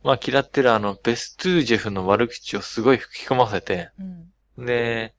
[0.03, 3.89] まあ嫌ってるあの、ベストゥージェフの悪口をすごい吹き込ませて、
[4.57, 4.65] うん。
[4.65, 5.13] で、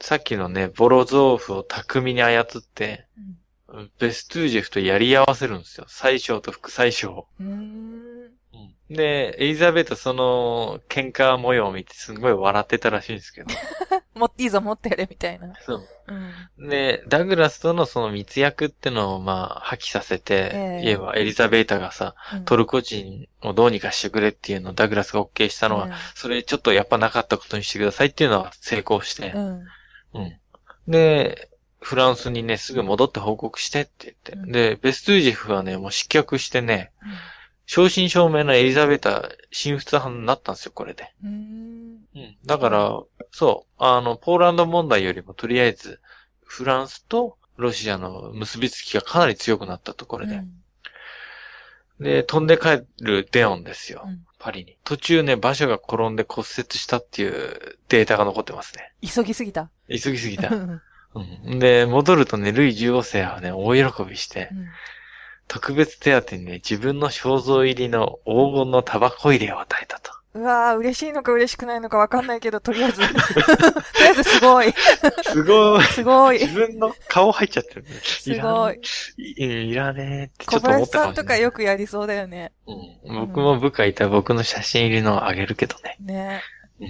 [0.00, 3.06] さっきのね、ボロゾーフを巧みに操って、
[3.68, 3.90] うん。
[3.98, 5.84] ベストゥージェフとやり合わせるんですよ。
[5.88, 7.26] 最小と副最小。
[7.40, 7.92] うーん。
[8.90, 13.48] で、エリザベートその喧嘩模様を見てすごい笑ってたらしいんですけど。
[14.14, 15.54] 持っていいぞ、持ってやれ、みたいな。
[15.64, 15.88] そう。
[16.58, 16.68] うん。
[16.68, 29.62] で、ダグラスとのその密約ってのをまあ破棄させて、ええ言えばエリザベータがさ、うんトルコ人をどうにかしてくれっていうのをダグラスが OK したのは、それちょっとやっぱなかったことにしてくださいっていうのは成功してう、ん。
[30.14, 30.38] うん。
[30.88, 31.48] で、
[31.80, 34.32] フランスにね、すぐ戻って報告してって言って。
[34.32, 36.92] うんで、ベストゥージェフはね、もう失脚してね、
[37.66, 41.12] 正真正銘のエリザベータ、新仏派になったんですよ、これで。
[41.24, 41.81] うん。
[42.14, 42.20] うん。
[42.22, 42.36] うん。
[42.44, 46.00] だから、そう、あの、ポーランド問題よりもとりあえず、
[46.44, 50.36] フランスとロシアの結びつきがかなり強くなったところで。
[50.36, 50.62] うん
[52.00, 54.02] で、飛んで帰るデオンですよ。
[54.04, 54.76] うんパリに。
[54.82, 58.92] 途中ね、馬車が転んで骨折したっていうデータが残ってますね。
[59.00, 59.70] 急ぎすぎた。
[59.88, 60.58] 急ぎすぎたう。
[60.58, 60.82] ん。
[61.14, 61.58] うん。
[61.60, 64.50] で、戻るとね、ルイ15世はね、大喜びして、
[65.46, 70.10] 特別手当にね、自分の肖像入りの黄金のタバコ入れを与えたと。
[70.34, 73.00] うわー、嬉しいのか嬉しくないのかわかんないけど、とりあえず。
[73.06, 74.72] とりあえずすごい。
[75.24, 75.84] すごい。
[75.84, 76.38] すごい。
[76.38, 77.90] 自分の顔入っちゃってるね。
[78.02, 78.80] すごい。
[79.18, 82.52] いらねえってちょ小っと思っ林さんとたかよくやりそうだよね。
[82.66, 85.96] うん、僕も部下いたら僕の写真入りのあげるけどね。
[86.00, 86.42] ね。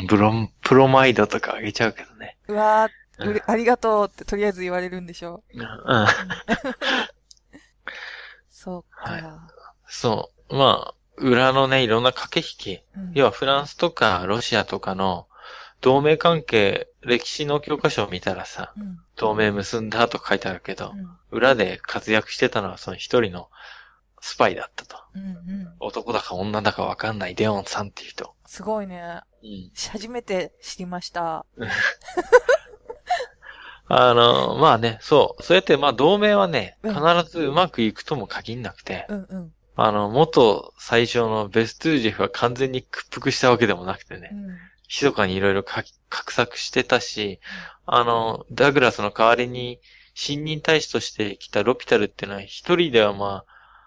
[0.09, 2.37] ブロン、プロマイドとかあげちゃうけどね。
[2.47, 5.43] うわー、うんありがとうってとりあえず言われるんでしょ。
[5.55, 5.63] うん。
[8.51, 9.11] そうか。
[9.13, 9.23] はい
[9.87, 10.57] そう。
[10.57, 12.83] まあ、裏のね、いろんな駆け引き。
[12.97, 15.27] うん要はフランスとかロシアとかの
[15.81, 23.49] 同盟関係、歴史の教科書を見たらさ、うん同盟結んだと書いてあるけど、うん裏で活躍してたのはその一人の
[24.21, 24.97] スパイだったと。
[25.15, 25.73] うんうん。
[25.81, 28.35] 男だか女だかわかんないデオンさんっていう人。
[28.47, 29.21] すごいね。
[29.43, 29.71] うん。
[29.75, 31.45] 初めて知りました。
[33.89, 35.43] あの、まあね、そう。
[35.43, 39.53] そうやって、まあ同盟はね、うん必ずうまくいくとも限んなくて、うんうん。
[39.85, 44.57] あの、元最初のベストゥージェフは完全に屈服したわけでもなくてねう、ん
[44.89, 45.83] 密かにいろいろ画
[46.31, 47.41] 策してたし、
[47.85, 49.81] あの、ダグラスの代わりに、
[50.15, 53.45] 新任大使として来たロピタルっていうのは一人ではま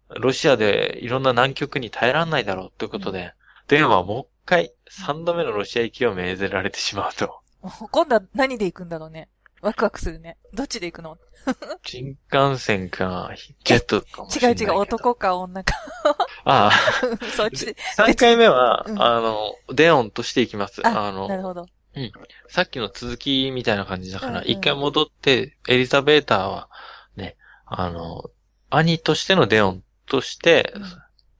[0.09, 3.33] あ、ロシアでいろんな難局に耐えられないだろうということで、
[3.69, 7.39] デンはもう一回三度目のロシア行きを命ぜられてしまうと。
[7.91, 9.29] 今度は何で行くんだろうね。
[9.65, 10.37] ワクワクするね。
[10.53, 11.17] どっちで行くの？
[11.83, 13.31] 新幹線か、
[13.63, 14.55] ジェットかもしれない。
[14.55, 15.73] 違う違う、男か女か。
[16.43, 16.71] ああ、
[17.35, 17.75] そっちで。
[17.97, 20.85] 3回目は、うんあの、デオンとして行きます。
[20.85, 21.65] ああのな、るほど。
[22.47, 26.69] さっきの続きみたいな感じだから、うんうん一、回戻って、エリザベーターは、
[27.15, 27.35] ね、
[27.65, 28.29] あの、
[28.69, 30.75] 兄としてのデオンとして、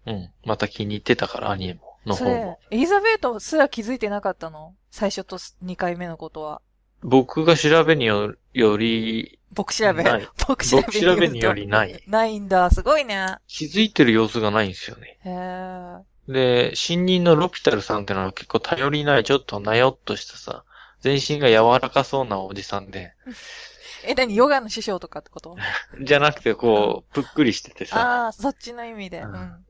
[0.07, 4.73] うん、また気に入ってたから、兄も、のそ方もれ。、エリザベートすら気づいてなかったの？
[4.89, 6.61] 最初と2回目のことは。
[7.05, 10.27] 僕が調べによより、僕調べない。
[10.47, 12.03] 僕調べ僕調べによりない。
[12.07, 12.69] ないんだ。
[12.71, 13.37] すごいね。
[13.47, 15.17] 気づいてる様子がないんですよね。
[15.23, 16.01] へー。
[16.27, 20.63] で、新任のロピタルさんってのは結構頼りない、ちょっとなよっとしたさ、
[21.01, 23.13] 全身が柔らかそうなおじさんで、
[24.03, 25.55] え、何ヨガの師匠とかってこと？
[26.01, 29.21] じゃなくてこう、ぷっくりしててさ、ああ、そっちの意味で。
[29.21, 29.65] ううんん。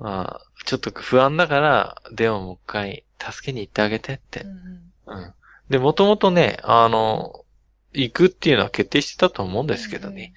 [0.00, 4.46] まあ、ちょっと不安だから、デオンもう一回助けに行ってあげてってう。
[4.46, 5.34] んうん。
[5.72, 7.46] で、もともとね、あの、
[7.94, 10.34] 行くっていうのは決定してたと思うんですけどね。。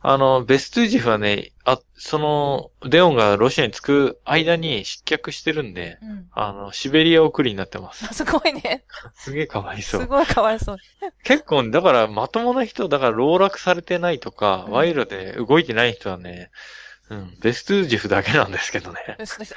[0.00, 6.10] あの、ベストゥージェフはね、あ、その、デオンがロシアに着く間に失脚してるんで、うん。
[6.10, 8.06] うんあの、シベリア送りになってます。
[8.08, 8.84] あすごいね。
[9.14, 10.02] すげえかわいそう。
[10.02, 10.76] すごいかわいそう。
[11.24, 16.48] 結構、だから、まともな人、だから、籠絡されてないとか、うん賄賂で動いてない人はね、うん、
[17.40, 19.00] ベストゥージェフだけなんですけどね。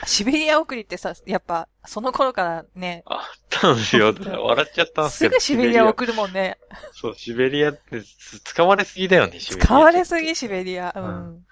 [0.06, 4.14] シベリア送りってさ、やっぱ、その頃からね、あったんですよ。
[4.16, 5.32] 笑っちゃったんですけど。
[5.32, 6.58] すぐシベリア送るもんね。
[6.93, 8.02] そう、シベリアって
[8.43, 9.66] 使われすぎだよね、シベリア。
[9.66, 10.93] 使われすぎ、シベリア。
[10.95, 10.99] う。
[10.99, 11.45] うん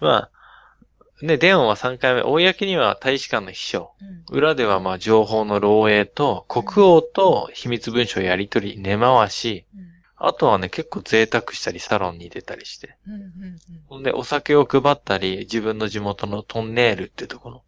[0.00, 0.30] まあ、
[1.24, 12.96] ね、デオンは3回目、公には大使館の秘書、うん裏ではまあ情報の漏洩と、国王と秘密文書やり取り、根回し、うんあとはね、結構贅沢したり、サロンに出たりして。
[13.06, 17.64] うんうんうんほんで、お酒を配ったり、自分の地元のトンネールってところ。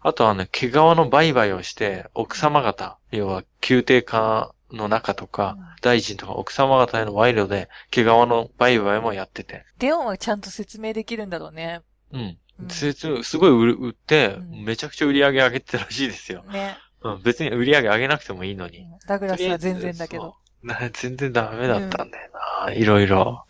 [0.00, 9.64] あとはね、毛皮の売買をして、奥様方、要は宮廷下の中とか、大臣とか奥様方への賄賂で、毛皮の売買もやってて。
[9.78, 11.80] デオンはちゃんと説明できるんだろうね。
[12.12, 12.20] うん。
[12.20, 12.38] うん
[12.70, 16.42] 説明すごい売る売って、うんめちゃくちゃ売り上げ上げてたらしいですよ。
[16.42, 16.76] ね。
[17.02, 18.84] うん、別に売り上げ上げなくてもいいのに。
[19.06, 20.34] ダグラスは全然だけど。
[20.62, 22.30] な全然ダメだったんだよ
[22.66, 23.44] な、いろいろ。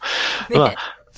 [0.50, 0.74] ねまあ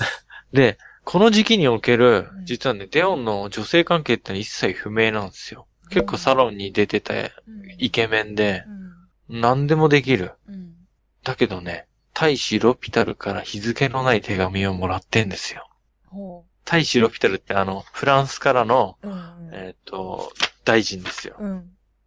[0.52, 5.66] で、この時期におけるうん、実はね、デオンの女性関係ってのは一切不明なんですよ。
[5.90, 8.64] 結構サロンに出てて、うんイケメンで
[9.28, 10.32] う、ん何でもできる。
[10.48, 10.74] うん
[11.22, 15.68] だけどね、大使ロピタルから日付のない手紙をもらってんですよ。
[16.06, 18.96] ほ大使ロピタルってあの、フランスからの、
[19.52, 20.32] えっ、と、
[20.64, 21.36] 大臣ですよ。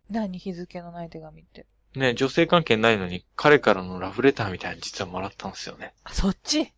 [0.09, 0.39] 何？
[0.39, 1.65] 日付のない手紙って。
[1.95, 5.93] ね、女性関係ないのに、彼からのラブレターみたいなの実はもらったんですよね。
[6.03, 6.73] あ、そっち？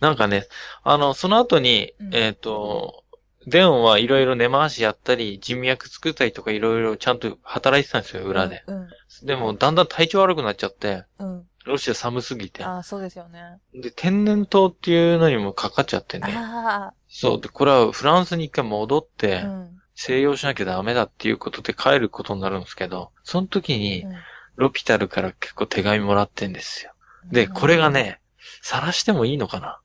[0.00, 0.46] なんかね、
[0.82, 3.04] あの、その後に、うんえっ、と、
[3.46, 8.64] デオンはいろいろ根回しやったり、人脈作ったりとかいろいろちゃんと働いてたんですよ、裏で。
[8.66, 8.88] うん。
[9.24, 11.46] でも、だんだん体調悪くなっちゃって、うん。
[11.64, 12.64] ロシア寒すぎて。
[12.64, 13.60] ああ、そうですよね。
[13.72, 16.32] で、天然痘っていうのにもかかっちゃってね。
[16.36, 17.40] あそう。
[17.40, 19.20] で、これはフランスに一回戻っあ。
[19.20, 19.81] てう、ん。
[20.04, 24.04] 静養しなきゃダメだっていうことで帰ることになるんですけど、その時に、
[24.56, 26.92] ロピタルから結構手紙もらってんですよ。
[27.30, 28.20] で、これが、ね、
[28.62, 29.78] 晒してもいいのかな？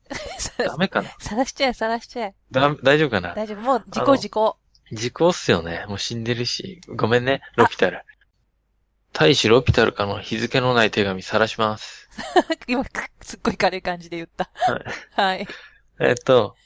[0.58, 1.10] ダメかな？
[1.20, 2.34] さらしちゃえ、さらしちゃえ。
[2.50, 3.32] だ、大丈夫かな？
[3.34, 3.60] 大丈夫。
[3.60, 4.56] もう、事故事故。
[4.90, 5.84] 時効っすよね。
[5.88, 6.80] もう死んでるし。
[6.88, 8.02] ごめんね、ロピタル。
[9.12, 12.08] 大使ロピタルからの日付のない手紙晒します。
[12.66, 12.84] 今、
[13.20, 14.50] すっごい軽い感じで言った。
[14.54, 14.84] はい。
[15.12, 15.48] はい。
[16.00, 16.56] えっと、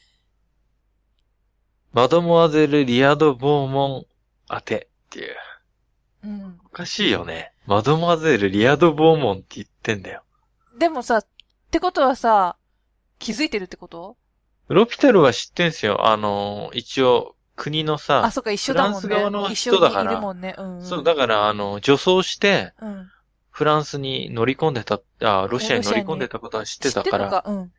[1.93, 4.07] マドモアゼル・リアド・ボーモ
[4.51, 5.37] ン宛てっていう。
[6.25, 6.61] うん。
[6.65, 7.53] おかしいよね。
[7.67, 10.23] マドモアゼル・リアド・ボーモンって言ってんだよ。
[10.79, 11.27] でもさ、っ
[11.71, 12.57] てことはさ、
[13.19, 14.17] 気づいてるってこと？
[14.69, 16.07] ロピタルは知ってんすよ。
[16.07, 19.01] あの、一応、国のあ、さ、そっか、一緒だもんね。
[19.01, 20.55] フランス側の人だからいるもんね。
[20.57, 20.85] うん、うん。
[20.85, 23.11] そう、だから、あの、女装して、うん。
[23.51, 27.51] フランスに乗り込んでた、あ、ロシアに乗り込んでたことは知ってたから、知ってたか？
[27.51, 27.73] うん。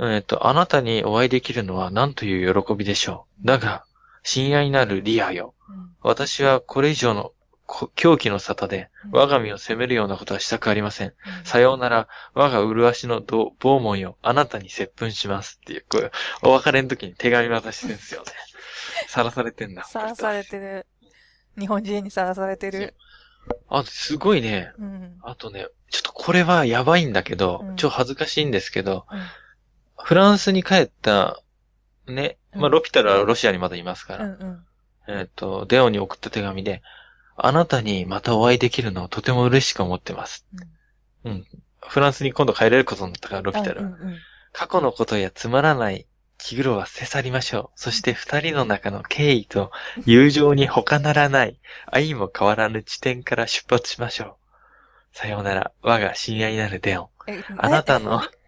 [0.00, 3.46] えっと、あなたにお会いできるのは何という喜びでしょう？
[3.46, 3.84] だが、
[4.22, 5.54] 親愛なるリアよ。
[5.68, 7.32] うん私はこれ以上の
[7.66, 11.08] こ狂気の沙汰で、うん我が身を責めるようなことはしたくありません。
[11.08, 11.14] うん
[11.44, 16.10] さようなら、我が麗しのどボーモンよ、あなたに接吻しますっていう、こう、
[16.42, 18.32] お別れの時に手紙渡してるんですよね。
[19.08, 19.84] さらされてんだ。
[19.84, 20.86] さらされてる。
[21.58, 22.94] 日本人にさらされてる。
[23.68, 24.72] あ、すごいね。
[24.78, 25.18] うん。
[25.22, 29.22] あとね、ちょっとこれはやばいんだけど、うんちょっと恥ずかしいんですけど、うん
[29.96, 31.40] フランスに帰った、
[32.06, 34.64] ね、まあ、うんロピタルはロシアにまだいますから、うんうん。
[35.08, 36.82] えっ、と、デオに送った手紙で、
[37.36, 40.46] あなたにまたお会いできるのをとても嬉しく思ってます。
[41.24, 41.46] うん。
[41.80, 43.80] フランスに今度帰れることになったから、ロピタル。
[43.80, 44.18] うんうん
[44.54, 46.06] 過去のことやつまらない
[46.38, 47.80] 気苦労は捨て去りましょう。
[47.80, 49.72] そして二人の中の敬意と
[50.06, 55.16] 友情に他ならない愛も変わらぬ地点から出発しましょう。
[55.16, 57.08] さようなら、我が親愛なるデオン。
[57.28, 58.22] えあなたの、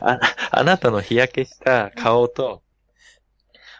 [0.00, 0.18] あ
[0.50, 2.62] あなたの日焼けした顔と、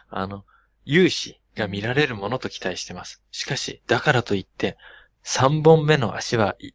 [0.09, 0.45] あの、
[0.85, 3.21] 勇姿が見られるものと期待してます。
[3.31, 4.77] しかし、だからといって、
[5.23, 6.73] 三本目の足は、い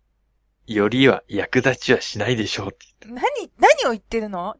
[0.67, 2.87] よりは役立ちはしないでしょうって。
[3.07, 3.23] 何、
[3.59, 4.57] 何を言ってるの？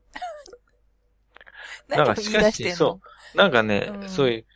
[1.89, 2.77] 何を言い出してんの？
[2.77, 3.01] そ
[3.35, 4.09] なんかね、うん。
[4.09, 4.47] そういう、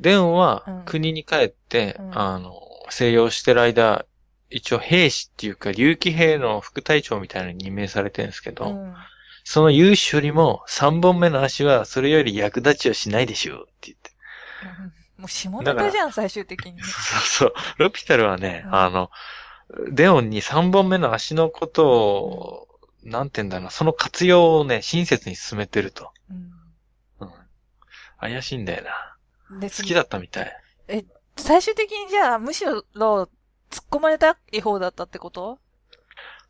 [0.00, 0.84] デオンはうん。
[0.84, 2.18] 国に帰って、うん。
[2.18, 4.06] あの、静養してる間、
[4.54, 8.94] 一応兵士っていうか、竜騎兵の副隊長みたいなのに任命されてるんですけど、うん。
[9.42, 14.10] その勇姿よりも三本目の足はそれより役立ちはしないでしょうって言って。
[14.62, 14.82] う
[15.20, 16.80] んもう下ネタじゃん、最終的に。
[16.82, 17.54] そうそう。
[17.78, 19.10] ロピタルはね、うんあの、
[19.90, 22.68] デオンに三本目の足のことを、
[23.02, 26.10] なんて言うんだろうな、その活用をね、親切に進めてると。
[26.30, 26.52] うん
[27.20, 27.32] うん。
[28.18, 29.60] 怪しいんだよな。
[29.60, 30.60] で好きだったみたい。
[31.36, 32.84] 最終的にじゃあ、むしろ、
[33.74, 35.58] 突っ込まれたい方だったってこと？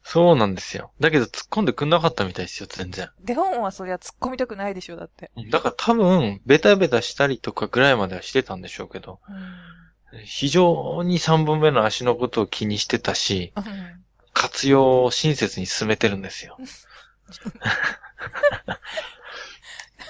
[0.02, 0.92] そうなんですよ。
[1.00, 3.08] だけど突っ込んでくんなかったみたいですよ、全然。
[3.20, 5.30] デオンはそりゃ突っ込みたくないでしょ、だって。
[5.50, 10.24] だから多分、ベタベタしたりとかぐらいまではしてたんでしょうけど、うん。
[10.24, 13.64] 非常に三本目の足のことを気にしてたし、うん
[14.36, 16.58] 活用を親切に進めてるんですよ。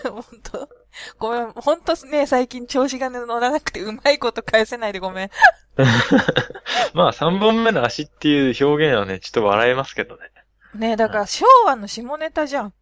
[0.02, 0.68] 本当？
[1.18, 5.30] ごめん、本当ね、最近調子が乗らなくてうまいこと返せないでごめん。
[6.94, 10.30] まあ、三本目の足っていう表現はね、ちょっと笑えますけどね。
[10.74, 12.72] ねだから昭和の下ネタじゃん。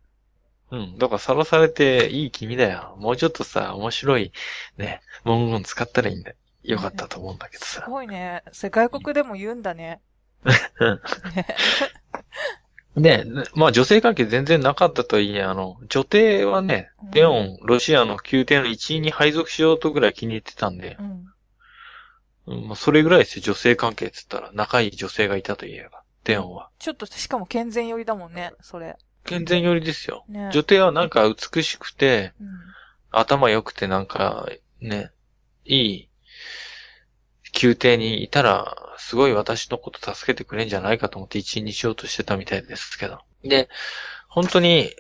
[0.71, 0.99] うん。
[0.99, 2.97] だからさらされていい君だよ。
[2.99, 4.33] もうちょっとさ、面白い、
[4.77, 6.37] ね、文言使ったらいいんだよ。
[6.63, 7.87] よかったと思うんだけどすさ。
[7.89, 8.43] ごいね。
[8.53, 10.01] それ外国でも言うんだね。
[10.45, 11.47] ね
[12.97, 13.25] で、
[13.55, 22.55] まあ女性関係全然なかったとはいえ、あの、女帝はねうん、レオン、ロシアの宮廷の一員に配属しようとぐらい気に入ってたんでう、ん。
[22.55, 26.69] うん、まあそれぐらいですよ、女性関係って言ったら、仲いい女性がいたと言えば、レオンは。
[26.79, 28.97] ちょっと、しかも健全寄りだもんね、それ。
[29.25, 30.25] 健全寄りですよ。
[30.29, 32.49] ね女帝はなんか美しくて、うん。
[33.11, 34.49] 頭良くてなんか、
[34.81, 35.13] ね、
[35.65, 36.09] いい、
[37.63, 43.21] 宮廷にいたら、すごい私のこと助けてくれんじゃないかと思って一員にしようとしてたみたいですけど。
[43.45, 43.69] で、
[44.29, 44.91] 本当に、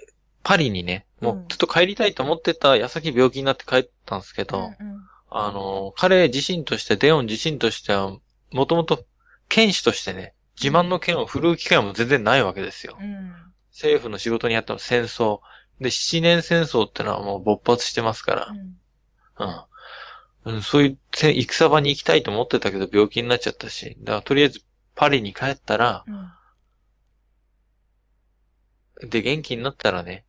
[0.42, 5.02] パリにね、もうずっと帰りたいと思ってた矢先病気になって帰ったんですけど、うんうん
[5.34, 8.14] あの、彼自身として、デオン自身としては、
[8.50, 9.06] もともと
[9.48, 12.98] 剣士としてね、自慢の剣を振るう機会も全然ないわけですよ。
[13.00, 13.32] うん。
[13.70, 15.40] 政府の仕事にあったの戦争。
[15.80, 20.52] で、七年戦争ってのはもう勃発してますからう、ん。
[20.52, 20.54] うん。
[20.54, 24.60] うん、そういうせ戦場に行きたいと思ってたけど病気になっちゃったし、だからとりあえず
[24.94, 29.08] パリに帰ったら、うん。
[29.08, 30.24] で、元気になったらね、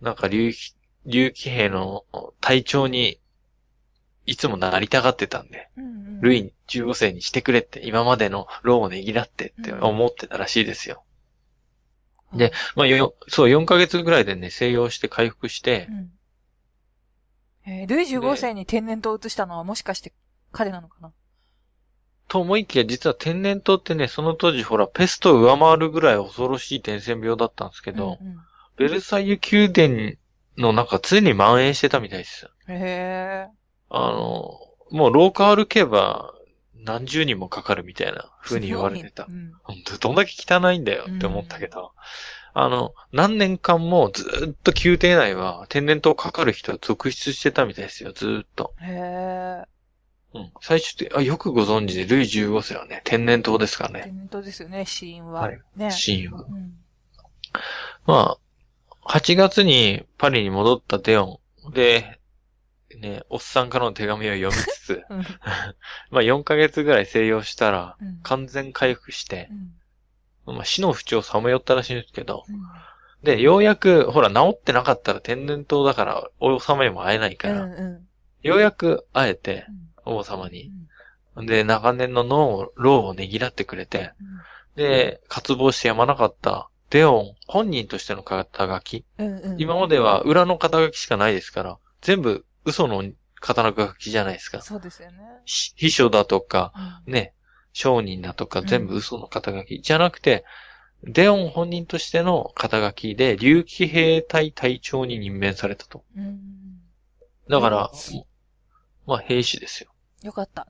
[0.00, 0.74] なんか竜騎、
[1.06, 2.04] 竜騎兵の
[2.40, 3.18] 隊長に、
[4.24, 6.20] いつもなりたがってたんで、うんうん。
[6.20, 11.02] ルイ15世にしてくれって、今までの労をねぎらってって思ってたらしいですよ。
[12.32, 16.12] で、まあ、よ、そう、4ヶ月ぐらいでね、静養して回復してう、ん。
[17.66, 20.12] えー、ルイ15世に天然痘を移したのはもしかして
[20.50, 21.12] 彼なのかな？
[22.28, 28.38] と思いきや、実は天然痘ってね、その当時ほら、ペストを上回るぐらい恐ろしい伝染病だったんですけど、うん
[28.78, 30.12] ベルサイユ宮殿
[30.56, 32.48] の中常に蔓延してたみたいです。
[32.68, 33.48] うん、へえ。
[33.90, 34.58] あの、
[34.90, 36.32] もう廊下歩けば
[36.74, 39.52] 何十人もかかるみたいな風に言われてたうん。
[39.62, 41.92] 本当どんだけ汚いんだよって思ったけど、
[42.54, 48.74] あの、何年間もずーっと宮廷内は天然痘かかる人が続出してたみたいですよ、ずーっと。
[48.80, 49.64] へえ。
[50.34, 50.52] うん。
[50.60, 54.02] 最初って、あ、よくご存知で、ルイ15世はね、天然痘ですからね。
[54.04, 55.42] 天然ですよね、死因は。
[55.42, 55.90] はいね。
[55.90, 56.42] 死因は。
[56.42, 56.74] うん。
[58.06, 58.36] ま
[59.04, 61.72] あ、8月にパリに戻ったデヨン。
[61.72, 62.18] で、
[62.98, 65.26] ね、おっさんからの手紙を読みつつ、 うん。
[66.10, 68.20] まあ4ヶ月ぐらい静養したら、うん。
[68.22, 69.74] 完全回復してう、ん。
[70.46, 72.56] まあ死の不調をさまよったらしいんですけど、うん
[73.22, 78.08] で、ようやく、ほら、治ってなかったら天然痘だから、王様にも会えないから、うんうん
[78.42, 79.66] ようやく会えて、
[80.04, 80.72] うん王様に。
[81.36, 84.10] で、長年の脳を、労をねぎらってくれて、
[84.74, 89.04] で、渇望してやまなかった、デオン本人としての肩書き。
[89.18, 89.60] うんうん。
[89.60, 93.04] 今までは裏の肩書きしかないですから、全部嘘の
[93.36, 94.60] 肩書きじゃないですか。
[94.60, 95.18] そうですよね。
[95.44, 96.72] し秘書だとか、
[97.06, 97.32] うんね、
[97.72, 100.44] 商人だとかうん全部嘘の肩書き、じゃなくて、
[101.04, 106.04] デオン本人としての肩書きで、竜騎兵隊隊長に任命されたと。
[106.16, 106.38] うん。
[107.48, 107.90] だから、
[109.06, 109.92] まあ兵士ですよ。
[110.22, 110.68] よかった。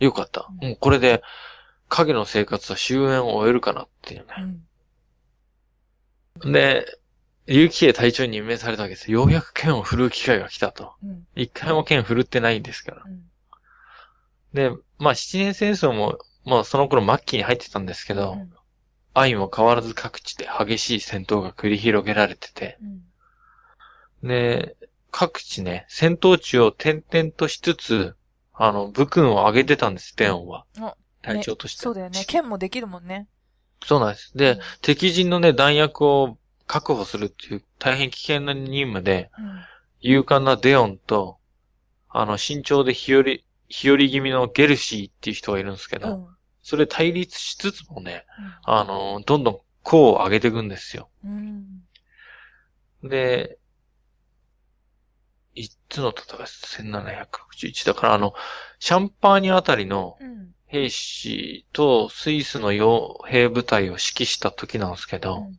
[0.00, 0.48] よかった。
[0.62, 1.22] うんもうこれで、
[1.88, 4.58] 影の生活は終焉を終えるかなっていうね。
[6.40, 6.52] うん。
[6.52, 6.86] で、
[7.46, 9.10] 竜騎兵隊長に任命されたわけです。
[9.10, 10.94] ようやく剣を振るう機会が来たと。
[11.02, 11.26] うん。
[11.34, 13.02] 一回も剣振るってないんですから。
[13.04, 13.22] うん。
[14.52, 18.52] で、まあ七年戦争も、まあその頃末期に入ってたんですけど、うん
[19.14, 22.78] 愛も変わらず各地で激しい戦闘が繰り広げられてて、
[24.22, 24.28] うん。
[24.28, 24.76] で、
[25.10, 28.16] 各地ね、戦闘地を転々としつつ、
[28.52, 30.66] あの、武勲を上げてたんです、デオンは。
[30.80, 31.82] あ隊長として。
[31.82, 32.24] そうだよね。
[32.26, 33.26] 剣もできるもんね。
[33.84, 34.36] そうなんです。
[34.36, 39.64] で、うん敵陣のね、弾薬を確保するっていう大変危険な任務で、うん。
[40.00, 41.38] 勇敢なデオンと、
[42.08, 43.24] あの、身長で日和、
[43.68, 46.26] 日和気味のゲルシーっていう人がいるんですけど、うん。
[46.62, 48.24] それ対立しつつもね、
[48.64, 51.08] あの、どんどん功を上げていくんですよ。
[51.24, 51.82] うん。
[53.02, 53.58] で、
[55.54, 58.34] 一つの戦い、1761だから、あの、
[58.78, 60.54] シャンパーニュあたりのうん。
[60.68, 65.58] 兵士とスイスの傭兵部隊を指揮した時なんですけど、うん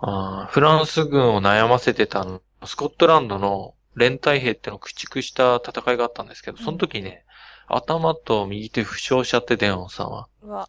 [0.00, 7.24] あーフランス軍を悩ませてたのスコットランドの連隊兵ってのを駆逐した戦いがあったんですけど、その時ね、
[7.66, 10.28] 頭と右手負傷しちゃって、デオンさんは。
[10.42, 10.68] うわ。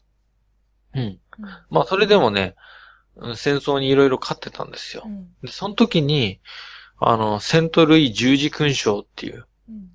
[0.94, 1.02] うん。
[1.02, 1.20] うん。
[1.70, 2.56] まあ、それでもね、
[3.16, 5.10] うん戦争にいろいろ勝ってたんですよう。
[5.10, 5.28] ん。
[5.42, 6.40] で、その時に、
[7.00, 9.90] あの、セントルイ十字勲章っていう、うん。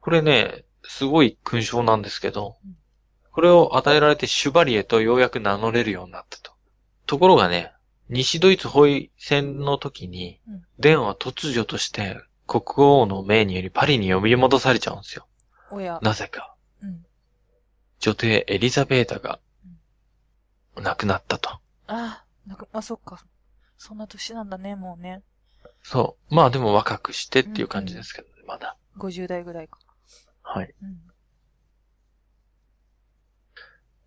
[0.00, 2.76] これね、すごい勲章なんですけどうん、
[3.32, 6.52] これを与えられてシュバリエとようやく名乗れるようになったと。
[7.06, 7.72] ところがね、
[8.08, 12.16] 西ドイツ包囲戦の時にうん、デンは突如として
[12.46, 15.26] 国王の命によりパリに呼び戻されちゃうんですよ。
[15.70, 15.98] おや。
[16.02, 16.54] なぜか。
[16.82, 17.04] うん。
[17.98, 19.40] 女帝エリザベータが
[20.76, 21.58] 亡くなったと。
[21.86, 23.24] あ、なんか、あ、そっか。
[23.78, 25.22] そんな年なんだね、もうね。
[25.82, 26.34] そう。
[26.34, 28.76] まあでも若くしてっていう感じですけどね、まだ。
[28.98, 29.78] 50代ぐらいか。
[30.42, 30.74] はい。
[30.82, 31.00] うん。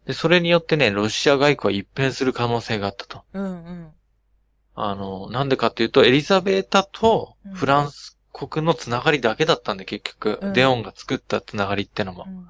[0.05, 3.23] で、それによってね、ロシア外交は一変する可能性があったと。
[3.33, 3.91] うんうん。
[4.75, 12.25] あの、なんでかっていうと、エリザベータとうんフランス国のつながりだけだったんで、結局、うんデオンが作ったつながりってのも。
[12.27, 12.45] うん。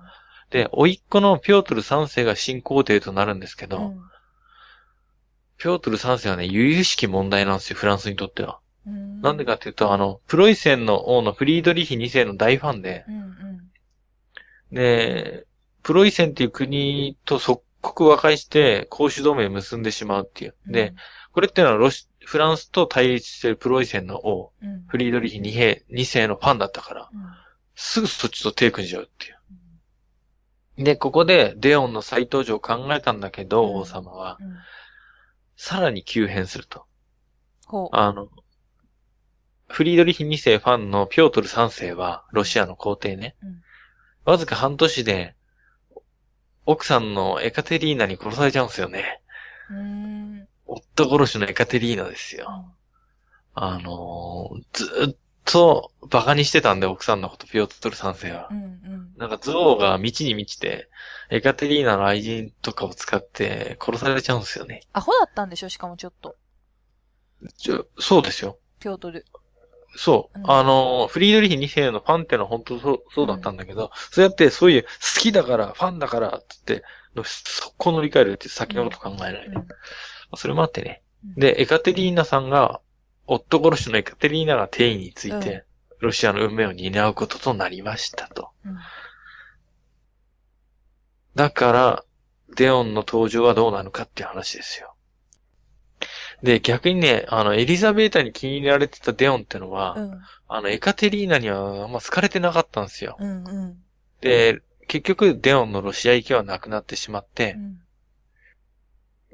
[0.49, 4.01] で、甥っ子のピョートル3世が新皇帝となるんですけど、うん
[5.59, 8.59] ピョートル3世はね、由々しき問題なんですよ、フランスにとっては。
[8.87, 9.21] うん。
[9.21, 13.17] なんでかっていうと、あの、プロイセンの王のフリードリヒ2世の大ファンで、うんう
[14.71, 14.75] ん。
[14.75, 15.45] で、
[15.83, 20.55] プロイセンっていう国と即刻和解して、公主同盟を結んでしまうっていう。
[20.65, 20.93] で、
[21.33, 24.83] これっていうのはロシ、フランスと対立しているプロイセンの王、うん、うん。
[24.87, 27.19] フリードリヒ2世 ,2 世のファンだったから、うん
[27.81, 29.29] すぐそっちと手組んじゃうってい
[30.81, 30.83] う。
[30.83, 34.53] で、ここでデオンの再登場を考えたんだけど、うん王様は、うん。
[35.55, 36.85] さらに急変すると。
[37.93, 38.27] あの、
[39.69, 43.37] フリードリヒ2世ファンのピョートル3世は、ロシアの皇帝ね。
[43.41, 43.61] うん
[44.25, 45.35] わずか半年で、
[46.65, 49.21] 奥さんのエカテリーナに殺されちゃうんですよね。
[49.71, 50.48] うーん。
[50.69, 52.65] 夫殺しのエカテリーナですよ。
[53.55, 55.15] あのーずーっ
[55.45, 58.53] と馬鹿にしてたんで、奥さんのこと、ピョートル3世はう。
[58.53, 59.13] んうん。
[59.17, 60.89] なんか憎悪が満ちに満ちて、
[61.31, 64.81] エカテリーナの愛人とかを使って殺されちゃうんですよね。
[64.93, 66.35] アホだったんでしょしかもちょっと。
[67.57, 68.57] ちょそうですよ。
[68.79, 69.25] ピョートル。
[69.95, 70.39] そう。
[70.39, 74.89] うんあの、フリードリヒ2世のファンってのは本当そう、そうだったんだけど、そうやってそういう好
[75.19, 76.83] きだから、ファンだから、つって、
[77.25, 79.47] そこ乗り換えるって先のこと考えない。
[79.47, 79.67] うん
[80.35, 81.01] それもあってね。
[81.25, 82.79] うんで、エカテリーナさんが、
[83.27, 85.65] 夫殺しのエカテリーナが帝位について、
[85.99, 88.51] ロシアの運命を担うこととなりましたと。
[88.65, 88.77] うん
[91.35, 92.03] だから、
[92.55, 94.95] デオンの登場はどうなのかっていう話ですよ。
[96.43, 100.21] で、逆にね、あの、エリザベータに気に入られてたデオンってのは、うん。
[100.47, 103.17] あの、エカテリーナにはあんま好かれてなかったんですよ。
[103.19, 103.43] うん。
[103.47, 103.77] うん。
[104.21, 107.81] で、結局、デオンのロシア行きはなくなってしまって、うん。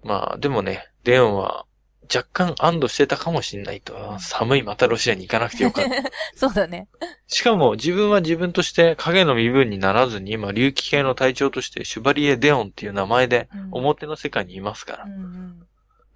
[0.06, 1.66] まあ、でもね、デオンは
[2.14, 4.20] 若干安堵してたかもしれないと。
[4.20, 5.92] 寒いまたロシアに行かなくてよかった。
[6.38, 6.88] そうだね。
[7.26, 15.08] しかも自分は自分として影の身分にならずに今、竜騎系の隊長としてシュバリエ・デオンっていう名前でうん表の世界にいますからう。
[15.08, 15.66] ん。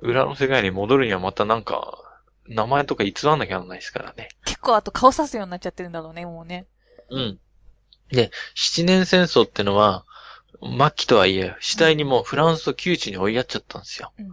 [0.01, 1.97] 裏の世界に戻るにはまたなんか、
[2.47, 4.29] 名前とか偽らなきゃならないですからね。
[4.45, 6.67] 結構あと顔さすようになっちゃってるんだろうね、もうね。
[7.09, 7.39] うん。
[8.11, 10.05] で、七年戦争ってのは、
[10.61, 14.11] 末期とはいえ、次第にもうフランスと窮地に追いやっちゃったんですよ。
[14.19, 14.31] うん。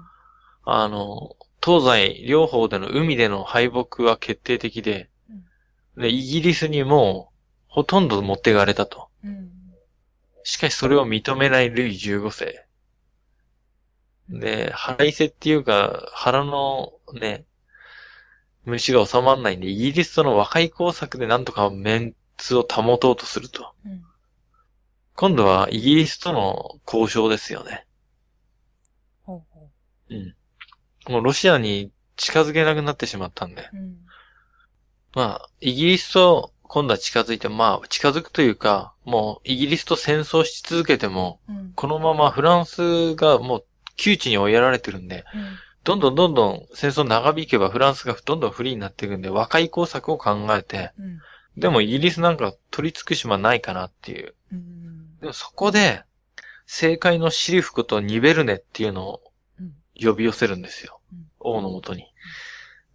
[0.64, 5.08] あの、東西両方での海での敗北は決定的で、
[5.96, 7.36] で、イギリスにもう
[7.68, 9.08] ほとんど持っていかれたと。
[9.24, 9.50] うん。
[10.44, 12.66] しかしそれを認めないルイ15世。
[14.28, 17.44] で、腹いせっていうか、腹のね、
[18.64, 23.72] 虫が収まらないんで、イギリスとの和解工作でなんとかメンツを保とうとすると。
[23.84, 24.04] うん。
[25.16, 27.86] 今度はイギリスとの交渉ですよね。
[29.22, 29.70] ほうほ
[30.10, 30.34] うん。
[31.10, 33.62] もうロシアに近づけなくなってしまったんで。
[33.72, 33.76] う。
[33.76, 33.96] うん。
[35.14, 41.72] まあ、イギリスと今度は近づいて、まあ、近づくというか、もうイギリスと戦争し続けても、うん。
[41.74, 43.64] このままフランスがもう
[43.96, 45.56] 窮地に追いやられてるんで、うん。
[45.84, 51.20] どんどんどんどん戦争長引けばフランスがどんどん不利になっていくんで、和解工作を考えて、うん。
[51.56, 54.34] でもイギリスなんか取り付く島ないかなっていう。
[55.16, 55.20] うん。
[55.20, 56.02] でもそこで、
[56.66, 59.22] 政界のシリフことニベルネっていうのを
[59.60, 59.72] うん。
[59.98, 61.26] 呼び寄せるんですようん。
[61.40, 62.06] 王のもとに。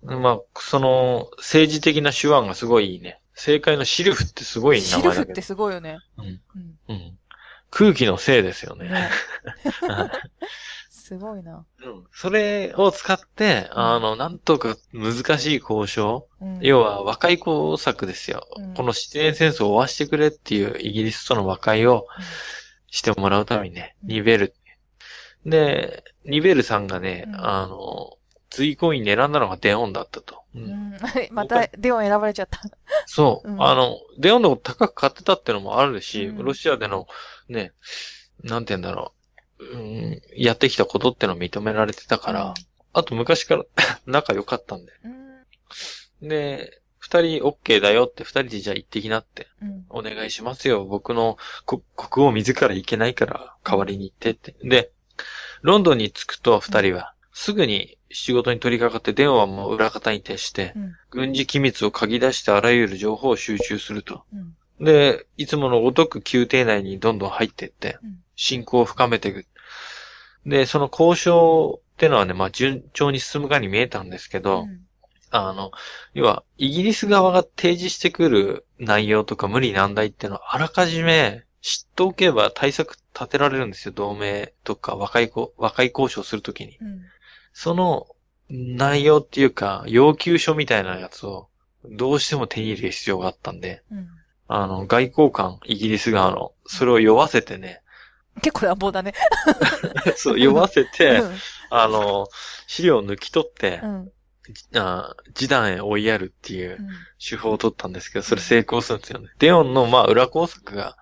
[0.03, 3.21] まあ、その、政治的な手腕がすごいいいね。
[3.35, 5.41] 政界のシルフってすごい名シルフって。
[5.41, 5.99] すごいよね。
[6.17, 6.25] うん。
[6.25, 6.79] うん。
[6.89, 7.17] うん。
[7.69, 8.89] 空気のせいですよね。
[8.89, 9.09] ね
[11.11, 11.65] すごいな。
[11.83, 12.03] うん。
[12.13, 16.29] それを使って、あの、なんとか難しい交渉。
[16.39, 16.59] うん。
[16.61, 18.47] 要は和解工作ですよ。
[18.55, 22.07] うんこの七年戦争を終わしてくれっていうイギリスとの和解を
[22.87, 24.53] してもらうためにね、うんニベル。
[25.45, 28.17] で、ニベルさんがね、うんあの、
[28.49, 30.43] 追行員に選んだのがデオンだったと。
[30.55, 30.97] ううんん。
[31.31, 32.61] また、デオン選ばれちゃった。
[33.05, 37.05] そう、うんあの、デオンの高く買ってたってのもあるし、うんロシアでの、
[37.49, 37.73] ね、
[38.45, 39.13] なんて言うんだろ
[39.61, 42.53] う、うん、やってきたことってのを認められてたから、
[42.93, 43.65] あと昔から
[44.05, 44.91] 仲良かったんで。
[46.21, 46.27] うん。
[46.27, 49.47] で、二人 OK だよって二人でじゃあ行ってきなって。
[49.61, 49.85] うん。
[49.89, 50.85] お願いしますよ。
[50.85, 54.55] 僕のこ国王自ら行けないから代わりに行ってって。
[54.63, 54.91] で、
[55.61, 60.95] ロンドンに着くと二人はすぐに仕事に取り掛かって電話も裏方に徹して、うん。
[61.09, 64.23] 軍事機密を嗅ぎ出してあらゆる情報を収集すると。
[64.33, 64.55] うん。
[64.81, 69.45] で、いつものごとく宮廷内にどんどん入っていってうん、進行を深めていく。
[70.45, 74.81] で、その交渉ってのはね、まあ順調に進むかに見えたんですけど、うん
[75.31, 75.71] あの、
[76.13, 83.93] 要は、イギリス側が提示してくる内容とか無理難題ってのは、あらかじめ知っておけば対策立てられるんですよ。
[83.95, 86.77] 同盟とか和解こ和解交渉するときに。
[86.81, 87.01] うん。
[87.53, 88.07] その
[88.49, 91.47] 内容っていうか、要求書みたいなやつを、
[91.85, 94.09] どうしても手に入れる必要があったんで、うん。
[94.53, 97.81] あの、外交官、イギリス側の、それを酔わせてね、
[98.41, 99.13] 結構乱暴だね。
[100.15, 101.37] そう、酔わせて、うん
[101.69, 102.27] あの、
[102.67, 104.11] 資料を抜き取ってう、ん。
[104.75, 106.87] あ示談へ追いやるっていううん。
[107.17, 109.29] 手法を取ったんですけど、それ成功するんですよね。
[109.39, 110.97] デオンの、まあ、裏工作が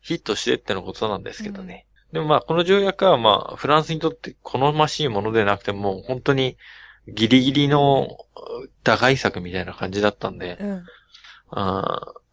[0.00, 1.86] ヒットしてってのことなんですけどね。
[2.12, 6.56] でもまあ、この条約はまあ、フランスにとって好ましいものでなくても、本当に
[7.08, 8.16] ギリギリの
[8.84, 10.84] 打開策みたいな感じだったんで、うん。
[11.50, 12.25] あー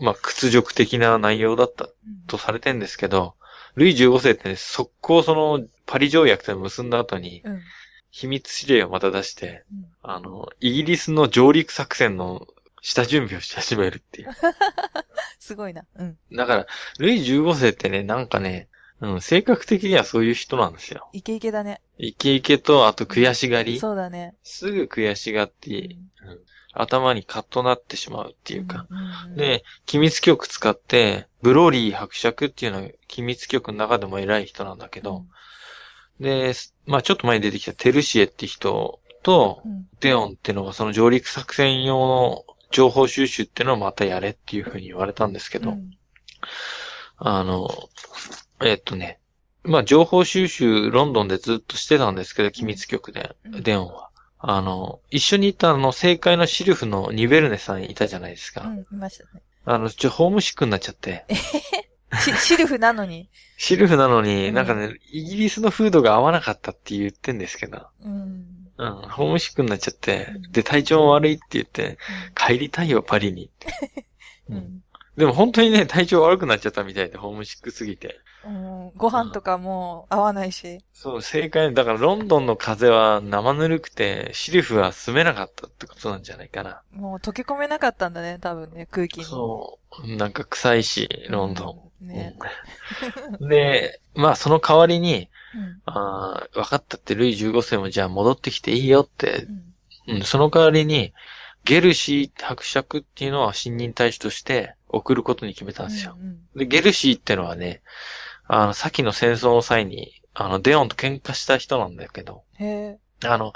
[0.00, 1.92] まあ、屈辱的な内容だったうん
[2.26, 3.34] とされてんですけど、
[3.76, 7.60] ルイ15世ってね、速攻そのパリ条約で結んだ後に、うん。
[8.10, 12.46] 秘密指令をまた出して、うんあの、イギリスの上陸作戦の
[12.80, 14.30] 下準備をし始めるっていう。
[15.38, 15.84] すごいな。
[15.96, 16.18] うん。
[16.32, 16.66] だから、
[16.98, 18.68] ルイ15世ってね、なんかね、
[19.00, 21.10] うん、性格的にはそういう人なんですよ。
[21.12, 21.82] イケイケだね。
[21.98, 23.78] イケイケと、あと悔しがり。
[23.78, 24.34] そうだね。
[24.42, 26.40] すぐ悔しがって、うん
[26.76, 28.86] 頭にカッとなってしまうっていうか。
[28.90, 28.94] う
[29.28, 35.24] ん、うん、で、機密局使って、ブローリー伯爵っていうのは機密局の中でも偉い人なんだけど、
[36.20, 36.54] で、
[36.86, 45.90] まあちょっと前に出てきたテルシエって人とう、ん、デオンっていうのがその上陸作戦用の情報収集っていうのをまたやれっていうふうに言われたんですけど、うん。
[47.18, 47.68] あの、
[48.62, 49.18] えっとね、
[49.62, 54.10] まあ情報収集ロンドンでずっとしてたんですけど、機密局で、うんデオンは。
[54.38, 58.62] あの、一緒にいたあの、政界のシルフのニベルネさんいたじゃないですか。
[58.62, 59.42] うん、いましたね。
[59.64, 61.24] あの、ちょ、ホームシックになっちゃって。
[62.20, 63.28] しシルフなのに。
[63.58, 67.86] シルフなのに、うんなんかね、イギリスの風土が合わなかったって言ってんですけど。
[68.04, 68.46] うん。
[68.78, 71.98] うん、ホームシックになっちゃってうん、で、体調悪いって言って、
[72.34, 73.50] 帰りたいよ、パリに。
[74.50, 74.82] ううんん。
[75.16, 78.20] でも本当にね、体調悪くなっちゃったみたいで、ホームシックすぎて。
[78.46, 78.92] うん。
[78.96, 80.80] ご飯とかも合わないし。
[80.92, 81.74] そう、正解。
[81.74, 86.82] だからロンドンの風は生ぬるくて、シリフは住めなかったってことなんじゃないかな。
[86.92, 89.24] もう溶け込めなかったんだね、多分ね、空気に。
[89.24, 90.16] そう。
[90.16, 92.06] なんか臭いし、ロンドン。
[92.06, 92.36] ね。
[93.40, 95.80] うんで、まあその代わりに、うん。
[95.86, 99.46] ああ、分かったって、ルイ15世もじゃあ戻ってきていいよって
[100.06, 100.16] う、ん。
[100.16, 101.12] うん、その代わりに、
[101.64, 106.16] ゲルシー伯爵っていうのは新任大使として送ることに決めたんですよ。
[106.18, 107.82] うんで、ゲルシーってのはね、
[108.48, 112.66] あの、先の戦争の際に、あの、デオンと喧嘩した人なんだけど、うん。
[112.66, 113.26] へえ。
[113.26, 113.52] あの、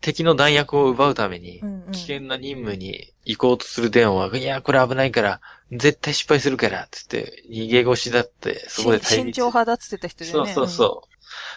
[0.00, 1.92] 敵の弾薬を奪うためにう、んうん。
[1.92, 5.40] 危険な任務に行こうとするデオンは、いや、これ危ないから、
[5.72, 9.40] 絶対失敗するから、つって、逃げ腰だって、そこで対立。
[9.40, 10.52] 慎重派だっつってた人だそうよね。
[10.54, 11.08] そうそ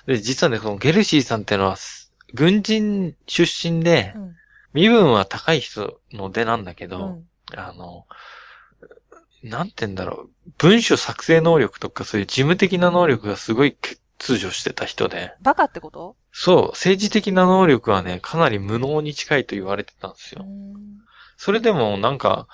[0.08, 0.12] う。
[0.12, 1.78] で、実はね、このゲルシーさんってのは、
[2.34, 4.36] 軍人出身でう、ん。
[4.74, 7.28] 身分は高い人の出なんだけど、うん。
[7.56, 8.06] あの、
[9.44, 10.52] なんて言うんだろう。
[10.58, 16.16] 文書作成能力とかそういう事務的な能力がすごい欠如してた人で、バカってこと？
[16.32, 20.44] そう、政治的な能力はね、かなり無能に近いと言われてたんですよ。
[20.44, 20.76] うん。
[21.38, 22.48] それでもなんか、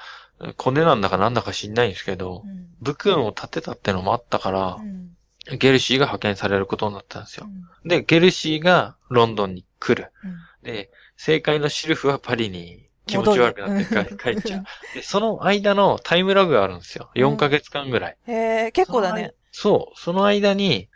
[0.58, 2.68] コネなんだかなんだか知んないんですけどう、ん。
[2.82, 5.58] 武訓を立てたってのもあったからう、ん。
[5.58, 7.48] ゲルシーが派遣されることになったんですよ。
[7.48, 10.12] うんで、ゲルシーがロンドンに来る。
[10.24, 14.64] うんで、正解のシルフはパリに気持ち悪くなって帰帰っちゃう。
[14.94, 17.10] で、その間のタイムラグがあるんですよ。
[17.16, 18.18] 4ヶ月間ぐらい。
[18.28, 19.34] へえ、結構だね。
[19.52, 20.00] そう。
[20.00, 20.90] その間に、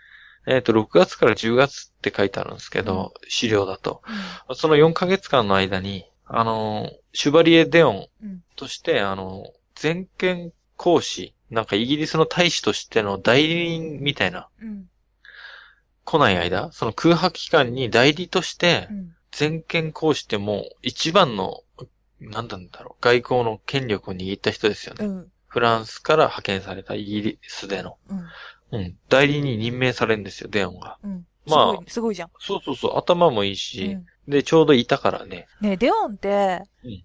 [0.47, 4.01] えっ、と、6月から10月って書いてあるんですけど、資料だと。
[4.55, 9.45] その4ヶ月間の間に、あの、シュバリエ・デオンうんとして、あの、
[9.75, 14.89] 全権公使、なんかイギリスの大使としての代理人みたいな、うん。
[16.03, 19.13] 来ない間、その空白期間に代理としてう、ん。
[19.31, 21.61] 全権公使ってもう一番の、
[22.19, 25.05] なんなんだろう、外交の権力を握った人ですよね。
[25.05, 25.31] うん。
[25.47, 27.97] フランスから派遣されたイギリスでの。
[28.71, 28.79] うん。
[28.79, 28.97] うん。
[29.09, 30.97] 代理に任命されるんですよ、デオンが。
[31.03, 31.25] うん。
[31.47, 32.29] すまあごい、すごいじゃん。
[32.39, 35.47] そうそうそう、頭もいいうし、んで、ちょうどいたからね。
[35.61, 37.03] ねえデオンってうん、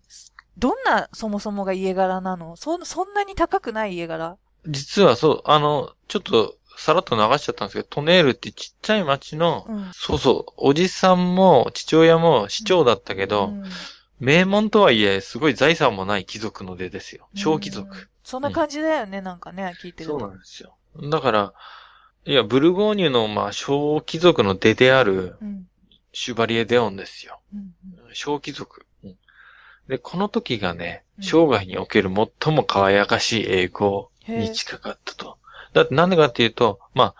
[0.58, 2.56] どんなそもそもが家柄なの？
[2.56, 4.36] そ、そんなに高くない家柄？
[4.66, 9.90] 実はそう、あの、ちょっと、さらっと流しちゃったんですけど、トネールってちっちゃい町の、うん。
[9.92, 13.62] そうそう、おじさんも父親も市長だったけど、うん
[14.22, 17.28] 名門とはいえ、すごい財産もない貴族の出ですよ。
[17.34, 17.88] 小貴族。
[17.98, 20.20] うんそんな感じだよね、なんかね、聞いてると。
[20.20, 20.76] そうなんですよ。
[21.10, 21.54] だから、
[22.24, 25.66] いや、ブルゴーニュの、まあ、小貴族の出である、うん。
[26.12, 27.40] シュバリエ・デオンですよ。
[27.52, 27.74] うん。
[28.12, 28.86] 小貴族。
[29.02, 29.16] うん
[29.88, 32.10] で、この時がね、うん生涯における
[32.42, 35.38] 最も輝かしい栄光に近かったと。
[35.72, 37.14] だってなんでかっていうと、まあ、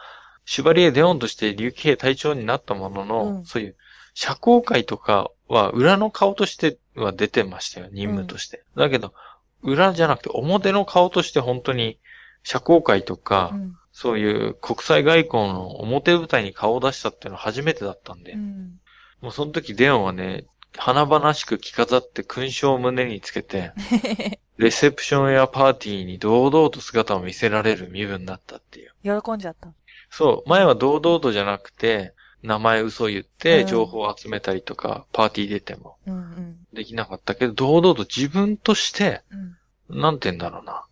[0.45, 3.77] シュバリエ・デオンとして竜騎兵隊長になったものの、うんそういう
[4.15, 8.65] 社交界とかは裏の顔としては出てましたよ、任務として。
[8.77, 9.15] だけど、
[9.63, 11.99] 裏じゃなくて表の顔として本当に
[12.43, 13.77] 社交界とか、うん。
[13.93, 18.81] そういう国際外交の表舞台に顔を出したっていうのは初めてだったんで、うん。
[19.21, 23.73] もうその時デオンはね、華々しく着飾って勲章を胸につけて、
[24.57, 28.93] レセプションやパーティーに堂々と姿を見せられる身分だったっていう。
[29.23, 29.73] 喜んじゃった。
[30.11, 35.97] そう、前は堂々とじゃなくて、名前嘘言っうてん情報を集めたりとか、パーティー出ても。
[36.73, 39.23] できなかったけど、堂々と自分として、
[39.89, 40.01] うん。
[40.01, 40.85] なんて言うんだろうな。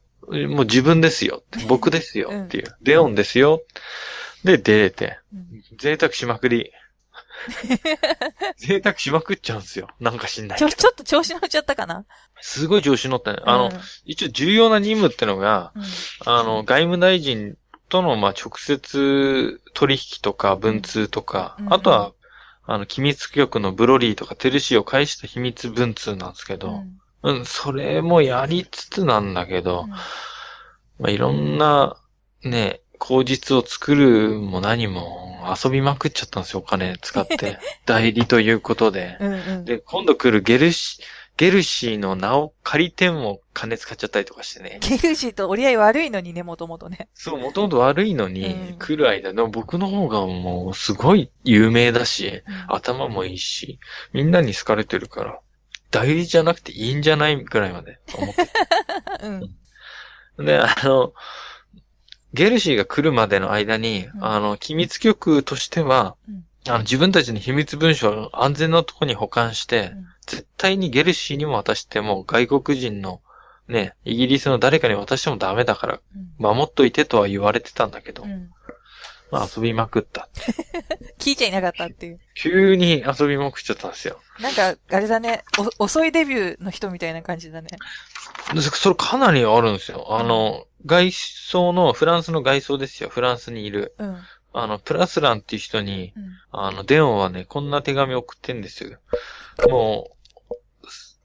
[0.48, 1.42] もう自分ですよ。
[1.66, 2.76] 僕ですよっていう。
[2.82, 3.62] デオンですよ。
[4.44, 5.18] で、出れて。
[5.34, 6.72] うん贅沢しまくり。
[8.58, 9.88] 贅沢しまくっちゃうんですよ。
[9.98, 10.68] なんか知んないちょ。
[10.68, 12.04] ちょっと調子乗っちゃったかな？
[12.40, 13.40] すごい調子乗ったね。
[13.44, 15.82] あの、うん一応重要な任務ってのが、うん
[16.26, 17.56] あの、外務大臣
[17.90, 22.12] との、まあ、直接取引とか文通とか、うんあとは、
[22.64, 26.82] あの、機密局のブロリーとかテルシーを介した秘密文通なんですけど、
[27.22, 29.86] うんうん、それもやりつつなんだけど、
[30.98, 31.96] まあ、いろんな、
[32.44, 37.58] ね、口実を作るも何も遊びまくっちゃったんですよ、お金使って。
[37.86, 39.16] 代理ということで。
[39.20, 39.64] うんうん。
[39.64, 41.02] で、今度来るゲルシ、
[41.40, 44.78] ゲルシーの名を借りても金使っちゃったりとかしてね。
[44.82, 47.08] ゲルシーと折り合い悪いのにね、もともとね。
[47.14, 53.78] そう、もともと悪いのに、うん来る間、でも僕の方がもうすごい有名だし、うん頭もいいし、
[54.12, 55.40] みんなに好かれてるから、
[55.90, 58.50] 代理じゃなくていいんじゃないくらいまで思って
[60.36, 60.44] うん。
[60.44, 61.14] で、あの、
[62.34, 73.20] ゲルシーが来るまでの間に、うんあの、機密局としては、うんあの、自分たちの秘密文書を安全なとこに保管して、うん絶対にゲルシーにも渡しても、外国人の、
[73.66, 78.50] ね、イギリスの誰かに渡してもダメだから、うん守っといてとは言われてたんだけど、うん
[79.30, 80.28] まあ遊びまくった。
[81.18, 82.20] 聞いちゃいなかったっていう。
[82.34, 84.20] 急に遊びまくっちゃったんですよ。
[84.40, 85.44] なんか、あれだね、
[85.78, 87.68] お遅いデビューの人みたいな感じだね。
[88.54, 90.18] でそれかなりあるんですよ。
[90.18, 93.08] あの、外装の、フランスの外装ですよ。
[93.08, 93.94] フランスにいる。
[93.98, 94.18] うん。
[94.52, 96.24] あの、プラスランっていう人に、うん。
[96.50, 98.98] あの、デオンはね、こんな手紙送ってんですよ。
[99.68, 100.19] もう、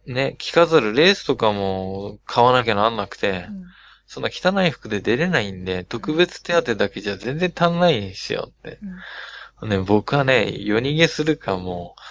[0.08, 3.64] ね、着飾るレースとかも買わなきゃなんなくてう、ん
[4.08, 8.78] そんな汚い服で出れないんで、特別手当だけじゃ全然足んないんですよって。
[9.62, 12.02] うんね、僕はね、夜逃げするかもう、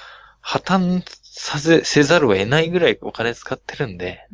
[0.41, 4.27] 破綻させ、せざるを得ないぐらいお金使ってるんで、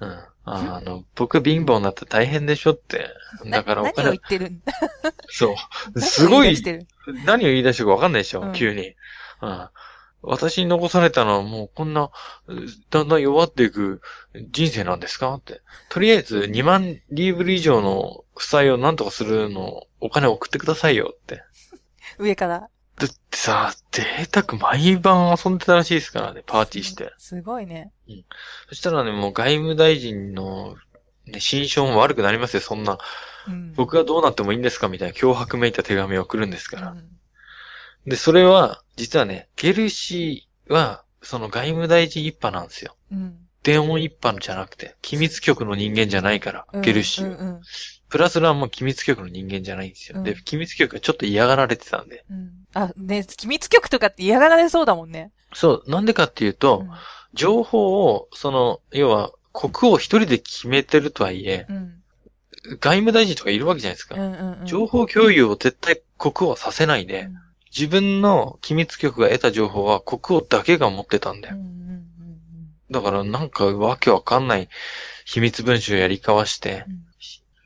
[0.00, 0.18] うん。
[0.44, 3.10] あの、僕貧乏になったら大変でしょって。
[3.46, 4.72] だからおな何を金言、ってるんだ？
[5.28, 5.54] そ
[5.94, 6.00] う。
[6.00, 6.56] すごい
[7.26, 8.94] 何を言出し、てるかわかんないでしょ、うん急に。
[9.42, 9.68] うん。
[10.22, 12.10] 私に残されたのはもうこんな、
[12.48, 12.54] う
[12.90, 14.00] だんだん弱っていく
[14.50, 15.34] 人生なんですか？
[15.34, 15.60] って。
[15.90, 21.42] とりあえず2万リーブル以上の負債をなんとかするのお金送ってくださいよって。
[22.18, 22.68] 上から。
[22.96, 27.12] だってさ、贅沢毎晩遊んでたらしいですからね、パーティーして。
[27.18, 27.92] すごいね。
[28.68, 30.74] そしたらね、もう外務大臣の、
[31.26, 32.98] ね、心象も悪くなりますよ、そんな。
[33.46, 33.72] うん。
[33.74, 34.88] 僕がどうなってもいいんですか？
[34.88, 36.90] みたいな脅迫めいた手紙を送るんですから。
[36.90, 37.04] うん
[38.06, 42.96] で、それは、実はね、ゲルシーは、その外務大臣一派なんですよ。
[43.12, 43.36] うん。
[43.62, 47.36] 電音一派じゃなくて、機密局の人間じゃないから、うんゲルシーは。
[47.36, 47.60] うんうん
[48.08, 50.16] プラスランも機密局の人間じゃないんですよ。
[50.16, 52.24] うんで、機密局がちょっと嫌がられてたんで。
[52.30, 52.52] うん。
[52.72, 55.30] あ、ね、機密局とかって嫌がられそうだもんね。
[55.52, 56.90] そう、なんでかっていうと、うん
[57.34, 62.02] 情報を、その、要は、国王一人で決めてるとはいえ、うん。
[62.80, 64.14] 外務大臣とかいるわけじゃないですか。
[64.14, 64.66] うんうんうん。
[64.66, 71.56] 情報共有を絶対国王はさせないで、うん自分の機密局が得た情報は国王だけが持ってたんだよ。
[72.90, 74.68] だからなんかわけわかんない
[75.26, 76.86] 秘密文書やり交わして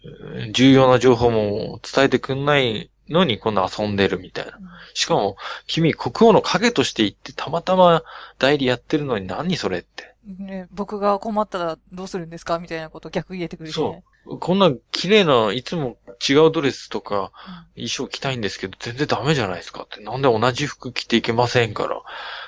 [0.04, 4.56] う、ん重要な情報も伝えてくんないのに今度遊んでるみたいな。
[4.56, 5.36] うんしかも、
[5.66, 8.02] 君国王の影として行ってたまたま
[8.38, 9.91] 代理やってるのに何それって。
[10.24, 14.04] ね、僕が困ったらどうするんですかみたいなこと逆入れてくるしね。
[14.24, 15.96] こんな綺麗ないつも
[16.28, 17.32] 違うドレスとか
[17.74, 20.00] 衣装着たいんですけど全然ダメじゃないですかって。
[20.00, 22.00] なんで同じ服着ていけませんから、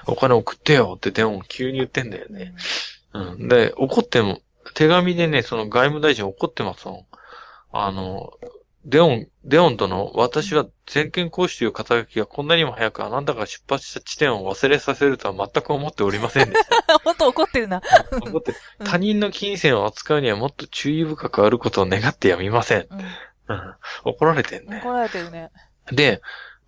[0.06, 2.54] お金送ってよって電話急に言ってんだようんね。
[3.12, 3.48] うん。
[3.48, 4.40] で、怒っても、
[4.74, 7.06] 手紙でね、その外務大臣怒ってますもん。
[7.72, 8.32] あの、
[8.84, 16.64] デオン、デオンとの、私は全権行使という肩書きがこんなにも早くあなたが出発した地点を忘れさせるとは全く思っておりませんでし
[17.02, 17.80] 本当怒ってるな。
[17.80, 17.88] た。
[18.18, 22.80] 怒ってうん他人の金銭を扱うにはもっと注意深くあることを願ってやみません。
[22.80, 22.88] う
[23.48, 23.74] うん
[24.04, 24.68] 怒られてんん。
[24.68, 24.80] ね。
[24.82, 25.50] 怒られてるね。
[25.90, 26.20] で、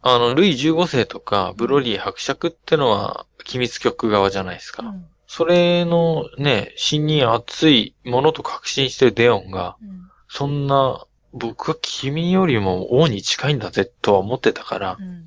[0.02, 4.82] あの、ルイ15世とか、ブロリー伯爵ってのは、機密局側じゃないですか。
[4.84, 5.06] うん。
[5.26, 10.10] それのね、信任熱いものと確信してるデオンが、うん。
[10.28, 11.04] そんな、
[11.36, 15.26] 僕は君よりも王に近いんだぜとは思ってたからう、ん。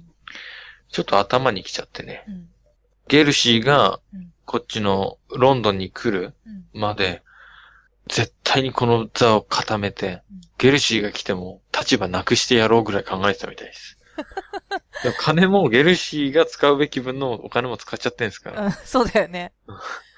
[0.91, 2.25] ちょっと頭に来ちゃってね。
[2.27, 2.49] うん。
[3.07, 6.79] ゲルシーがうん、こっちのロンドンに来るうん。
[6.79, 7.21] まで、
[8.07, 13.97] 絶対にこの座を固めてうん、ゲルシーが来ても立場なくしてやろうぐらい考えてたみたいです。
[15.03, 18.65] でも金もゲルシーが使うべき分のお金も使っちゃってんですから。
[18.65, 18.71] うん。
[18.71, 19.53] そうだよね。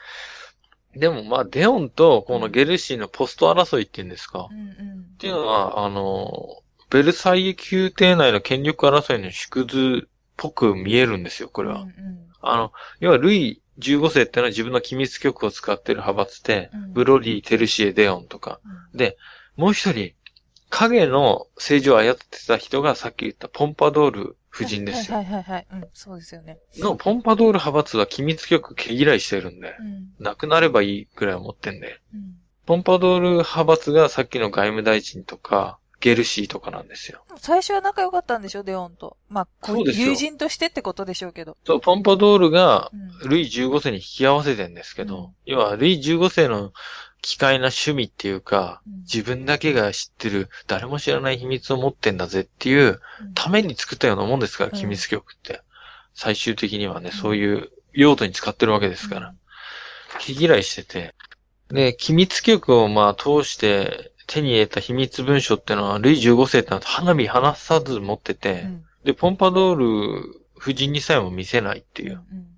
[0.95, 4.47] でもまあ、デオンとこのゲルシーのポスト争いっていうんですか。
[4.51, 5.17] うんうんっ。
[5.17, 11.81] ていうのは、あの、ベルサイユ宮廷内の権力争いの縮図っぽく見えるんですよ、これは。
[11.81, 18.59] うんうんあの、要はルイ15世ってのは自分の機密局を使ってる派閥で、うんブロリー、テルシエ、デオンとか。
[18.93, 19.17] うんで、
[19.55, 20.13] もう一人、
[20.69, 25.17] 影の政治を操ってた人がさっき言ったポンパドール夫人ですよ。
[25.17, 25.67] はいはいはいはい。
[25.71, 26.59] うん、そうですよね。
[26.77, 30.23] の、ポンパドール派閥は機密局毛嫌いしてるんで、うん。
[30.23, 31.99] なくなればいいくらい思ってんで。
[32.13, 32.35] うん。
[32.65, 37.23] ポンパドール派閥がさっきの外務大臣とか、ゲルシーとかなんですよ。
[37.37, 39.17] 最初は仲良かったんでしょ、デオンと。
[39.29, 41.55] まあ、こそうで友人としてってことでしょうけど。
[41.63, 43.29] そう、ポンパドールがう、ん。
[43.29, 46.73] ルイ15世に引き合わせてんですけど、うん要は、ルイ15世の
[47.21, 53.01] 奇怪な趣味っていうか、うん自分だけが知ってる、誰も知らない秘密を持ってんだぜっていう、
[53.35, 55.61] ために作ったようなもんですから、うん機密局って。
[56.13, 59.33] 最終的にはね、うんそういう用途に使ってるわけですから。
[60.19, 61.15] 毛嫌いしてて。
[61.69, 68.85] で、機密局をまあ通して手に入れた秘密文書ってのは、ルイ15世ってのは花火離さず持ってて、うん。
[69.03, 72.21] で、ポンパドール夫人にさえも見せないっていう。
[72.31, 72.50] うん。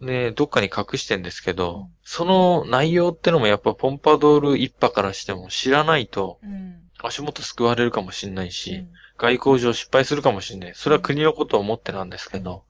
[0.00, 6.80] で、どっかに隠してんですけど、うんその内容ってのもやっぱポンパドール一派からしても知らないとうん。
[7.00, 8.88] 足元救われるかもしれないし、うん
[9.18, 10.72] 外交上失敗するかもしれない。
[10.74, 12.62] それは国のことを思ってなんですけど、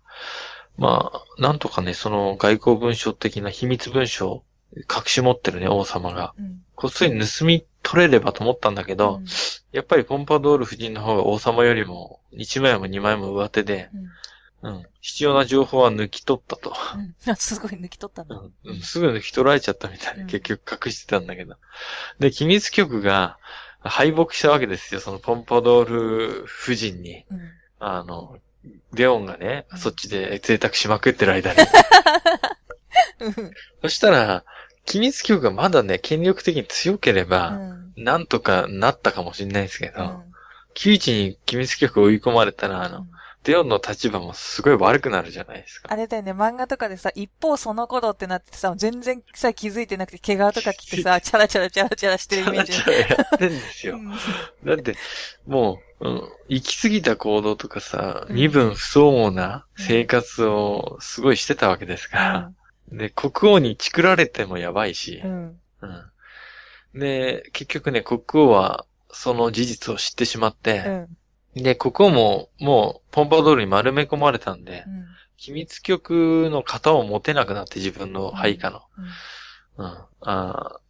[0.79, 6.33] まあ、なんとかね、その外交文書的な秘密文書を隠し持ってるね、王様が。
[6.39, 6.63] うん。
[6.75, 9.27] こっそり盗み取れればと思ったんだけど、うん
[9.71, 13.91] やっぱりポンパドール夫人の方が王様よりも1枚も2枚も上手で、
[14.63, 14.75] うん。
[14.75, 14.87] うん。
[15.01, 16.75] 必要な情報は抜き取ったと。
[17.27, 17.37] うん。
[17.37, 18.37] すごい抜き取ったんだ。
[18.37, 21.57] うんうんすぐ抜き取られちゃったみたい結局隠してたんだけど。
[22.19, 23.39] で、機密局が
[23.81, 25.01] 敗北したわけですよ。
[25.01, 27.25] そのポンパドール夫人に。
[27.31, 27.41] うん。
[27.81, 28.39] あの、
[28.93, 31.59] レオンがね、うんそっちで贅沢しまくってる間に。
[33.21, 33.53] うん。
[33.83, 34.45] そしたら、
[34.85, 37.93] 機密局がまだね、権力的に強けれうば、ん。
[37.97, 40.29] なんとかなったかもしれないですけど、うん
[40.75, 43.11] 窮地に機密局を追い込まれたら、あの、うん
[43.45, 45.89] レオンの立場もすごい悪くなるじゃないですか。
[45.93, 52.73] あれだよね、漫画とかでさ、一方その頃ってなってさ、全然さ、気づいてなくて、毛皮とか着てさ、 チャラチャラチャラチャラしてるイメージ。
[52.73, 53.99] チャラチャラやってんですよう。
[53.99, 54.11] ん
[54.65, 54.97] だって、
[55.47, 62.53] もう、うん、行き過ぎた行動とかさ、うん身分不相応な生活をすごいしてたわけですから。
[62.93, 65.61] で、国王にチクられてもやばいしう、ん。
[65.81, 67.01] うん。
[67.01, 71.09] で、結局ね、国王はその事実を知ってしまっうて、ん。
[71.63, 75.05] で、国王ももうポンパドールに丸め込まれたんで、うん。
[75.37, 78.83] 機密局の型を持てなくなって自分の配下の。
[79.79, 79.99] うんうん。
[80.21, 80.89] あー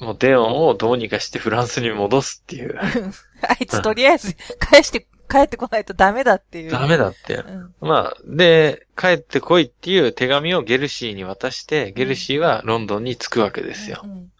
[0.00, 2.78] もうデオンをどうにかしてフランスに戻すっていう。
[3.42, 6.70] あいつとりあえず、返して、帰ってこないとダメだっていう。
[6.70, 7.36] ダメだって。
[7.36, 7.74] うん。
[7.80, 14.02] まあ、で、帰ってこいっていう手紙をゲルシーに渡して、ゲルシーはロンドンに着くわけですよ。
[14.04, 14.32] うん。